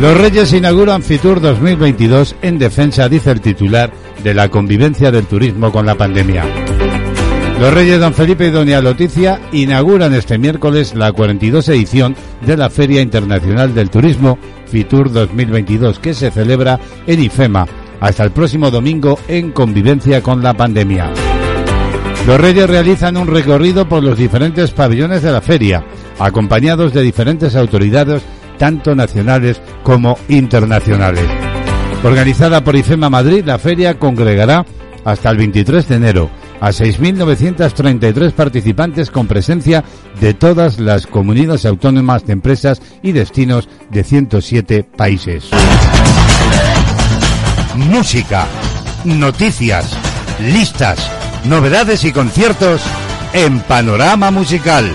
[0.00, 3.92] Los Reyes inauguran Fitur 2022 en defensa, dice el titular,
[4.24, 6.46] de la convivencia del turismo con la pandemia.
[7.60, 12.16] Los Reyes Don Felipe y Doña Leticia inauguran este miércoles la 42 edición
[12.46, 17.66] de la Feria Internacional del Turismo Fitur 2022 que se celebra en IFEMA
[18.00, 21.12] hasta el próximo domingo en convivencia con la pandemia.
[22.30, 25.84] Los Reyes realizan un recorrido por los diferentes pabellones de la feria,
[26.20, 28.22] acompañados de diferentes autoridades,
[28.56, 31.24] tanto nacionales como internacionales.
[32.04, 34.64] Organizada por IFEMA Madrid, la feria congregará
[35.04, 36.30] hasta el 23 de enero
[36.60, 39.82] a 6.933 participantes con presencia
[40.20, 45.50] de todas las comunidades autónomas de empresas y destinos de 107 países.
[47.74, 48.46] Música,
[49.04, 49.98] noticias,
[50.38, 52.82] listas, novedades y conciertos
[53.32, 54.92] en Panorama Musical.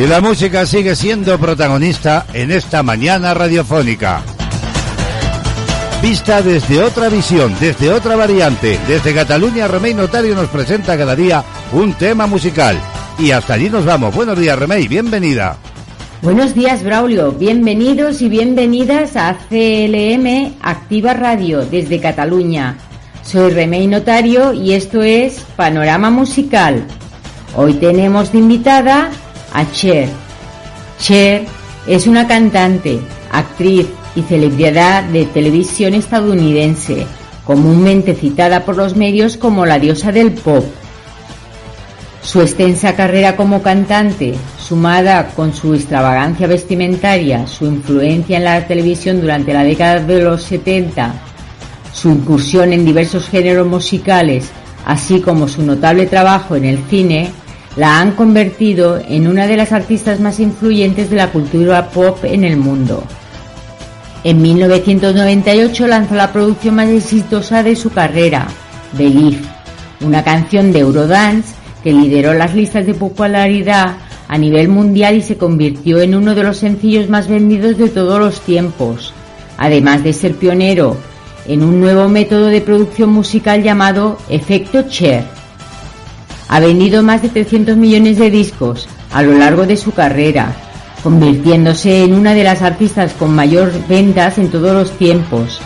[0.00, 4.22] Y la música sigue siendo protagonista en esta mañana radiofónica.
[6.00, 11.42] Vista desde otra visión, desde otra variante, desde Cataluña, Remey Notario nos presenta cada día
[11.72, 12.78] un tema musical.
[13.18, 14.14] Y hasta allí nos vamos.
[14.14, 15.56] Buenos días, Remey, bienvenida.
[16.20, 17.30] Buenos días, Braulio.
[17.30, 22.76] Bienvenidos y bienvenidas a CLM Activa Radio desde Cataluña.
[23.22, 26.84] Soy Remey Notario y esto es Panorama Musical.
[27.54, 29.10] Hoy tenemos de invitada
[29.52, 30.08] a Cher.
[30.98, 31.44] Cher
[31.86, 32.98] es una cantante,
[33.30, 33.86] actriz
[34.16, 37.06] y celebridad de televisión estadounidense,
[37.44, 40.64] comúnmente citada por los medios como la diosa del pop.
[42.28, 49.22] Su extensa carrera como cantante, sumada con su extravagancia vestimentaria, su influencia en la televisión
[49.22, 51.14] durante la década de los 70,
[51.90, 54.50] su incursión en diversos géneros musicales,
[54.84, 57.30] así como su notable trabajo en el cine,
[57.76, 62.44] la han convertido en una de las artistas más influyentes de la cultura pop en
[62.44, 63.04] el mundo.
[64.22, 68.48] En 1998 lanzó la producción más exitosa de su carrera,
[68.98, 69.40] Believe,
[70.02, 73.96] una canción de Eurodance que lideró las listas de popularidad
[74.28, 78.20] a nivel mundial y se convirtió en uno de los sencillos más vendidos de todos
[78.20, 79.14] los tiempos,
[79.56, 80.96] además de ser pionero
[81.46, 85.24] en un nuevo método de producción musical llamado efecto Cher.
[86.48, 90.52] Ha vendido más de 300 millones de discos a lo largo de su carrera,
[91.02, 95.60] convirtiéndose en una de las artistas con mayor ventas en todos los tiempos.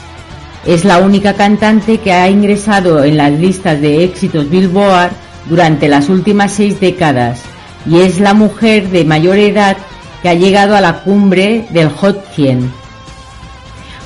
[0.64, 5.10] Es la única cantante que ha ingresado en las listas de éxitos Billboard
[5.46, 7.42] durante las últimas seis décadas
[7.86, 9.76] y es la mujer de mayor edad
[10.22, 12.82] que ha llegado a la cumbre del Hot 100.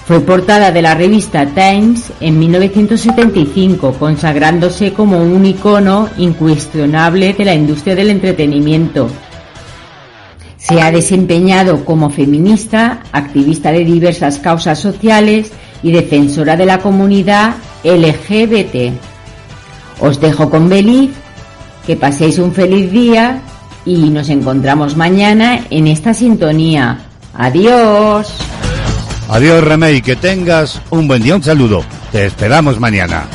[0.06, 7.54] Fue portada de la revista Times en 1975, consagrándose como un icono incuestionable de la
[7.54, 9.10] industria del entretenimiento.
[10.56, 15.50] Se ha desempeñado como feminista, activista de diversas causas sociales
[15.82, 18.94] y defensora de la comunidad LGBT.
[20.00, 21.10] Os dejo con Beliz,
[21.86, 23.40] que paséis un feliz día
[23.84, 26.98] y nos encontramos mañana en esta sintonía.
[27.34, 28.34] Adiós.
[29.28, 31.84] Adiós, Remey, que tengas un buen día, un saludo.
[32.12, 33.26] Te esperamos mañana.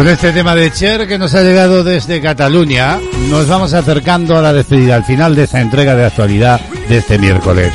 [0.00, 2.98] Con este tema de Cher que nos ha llegado desde Cataluña,
[3.28, 6.58] nos vamos acercando a la despedida, al final de esta entrega de actualidad
[6.88, 7.70] de este miércoles.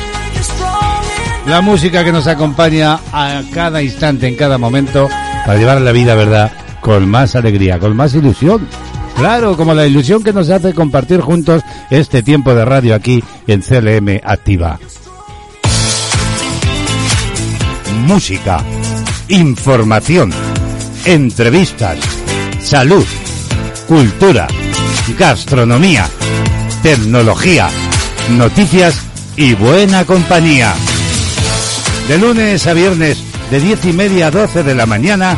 [1.46, 5.08] La música que nos acompaña a cada instante, en cada momento,
[5.46, 6.50] para llevar la vida, ¿verdad?
[6.80, 8.66] Con más alegría, con más ilusión.
[9.16, 13.62] Claro, como la ilusión que nos hace compartir juntos este tiempo de radio aquí en
[13.62, 14.80] CLM Activa.
[18.04, 18.64] Música,
[19.28, 20.32] información,
[21.04, 22.15] entrevistas,
[22.66, 23.06] salud,
[23.86, 24.48] cultura,
[25.16, 26.08] gastronomía,
[26.82, 27.68] tecnología,
[28.36, 29.02] noticias
[29.36, 30.74] y buena compañía.
[32.08, 33.22] De lunes a viernes,
[33.52, 35.36] de diez y media a doce de la mañana,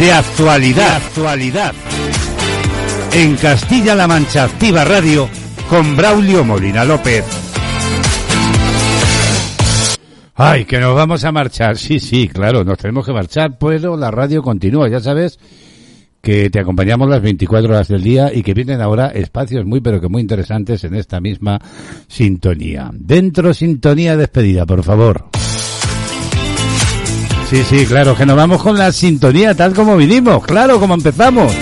[0.00, 1.72] de actualidad, actualidad.
[3.12, 5.28] En Castilla-La Mancha Activa Radio,
[5.70, 7.24] con Braulio Molina López.
[10.34, 11.78] Ay, que nos vamos a marchar.
[11.78, 15.38] Sí, sí, claro, nos tenemos que marchar, pero la radio continúa, ya sabes
[16.26, 20.00] que te acompañamos las 24 horas del día y que vienen ahora espacios muy pero
[20.00, 21.60] que muy interesantes en esta misma
[22.08, 22.90] sintonía.
[22.92, 25.26] Dentro sintonía despedida, por favor.
[27.48, 31.54] Sí, sí, claro, que nos vamos con la sintonía tal como vinimos, claro, como empezamos.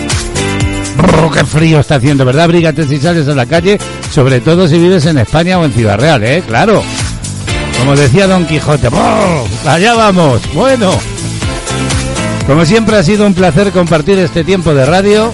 [0.97, 2.45] Brr, qué frío está haciendo, ¿verdad?
[2.45, 3.79] Abrígate si sales a la calle,
[4.11, 6.43] sobre todo si vives en España o en Ciudad Real, ¿eh?
[6.47, 6.83] Claro.
[7.79, 10.41] Como decía Don Quijote, brr, allá vamos.
[10.55, 11.14] Bueno.
[12.47, 15.33] Como siempre ha sido un placer compartir este tiempo de radio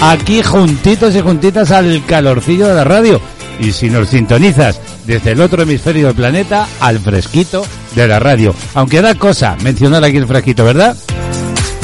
[0.00, 3.20] aquí juntitos y juntitas al calorcillo de la radio.
[3.58, 8.54] Y si nos sintonizas desde el otro hemisferio del planeta, al fresquito de la radio.
[8.74, 10.96] Aunque da cosa mencionar aquí el fresquito, ¿verdad?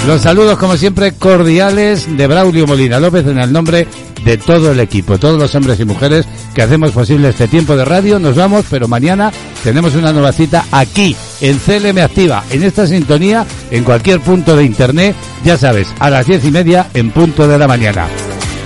[0.07, 3.89] Los saludos, como siempre, cordiales de Braulio Molina López en el nombre
[4.25, 7.85] de todo el equipo, todos los hombres y mujeres que hacemos posible este tiempo de
[7.85, 8.21] radio.
[8.21, 9.33] Nos vamos, pero mañana
[9.65, 14.65] tenemos una nueva cita aquí, en CLM Activa, en esta sintonía, en cualquier punto de
[14.65, 15.15] internet,
[15.45, 18.09] ya sabes, a las diez y media en punto de la mañana.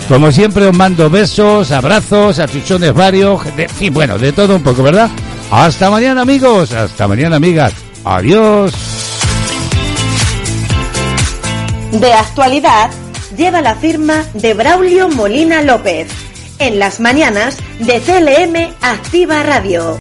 [0.08, 3.40] Como siempre os mando besos, abrazos, achuchones varios,
[3.76, 5.08] fin, bueno, de todo un poco, ¿verdad?
[5.50, 7.72] Hasta mañana amigos, hasta mañana amigas.
[8.04, 8.72] Adiós.
[11.92, 12.90] De actualidad
[13.36, 16.08] lleva la firma de Braulio Molina López.
[16.58, 19.98] En las mañanas de CLM Activa Radio.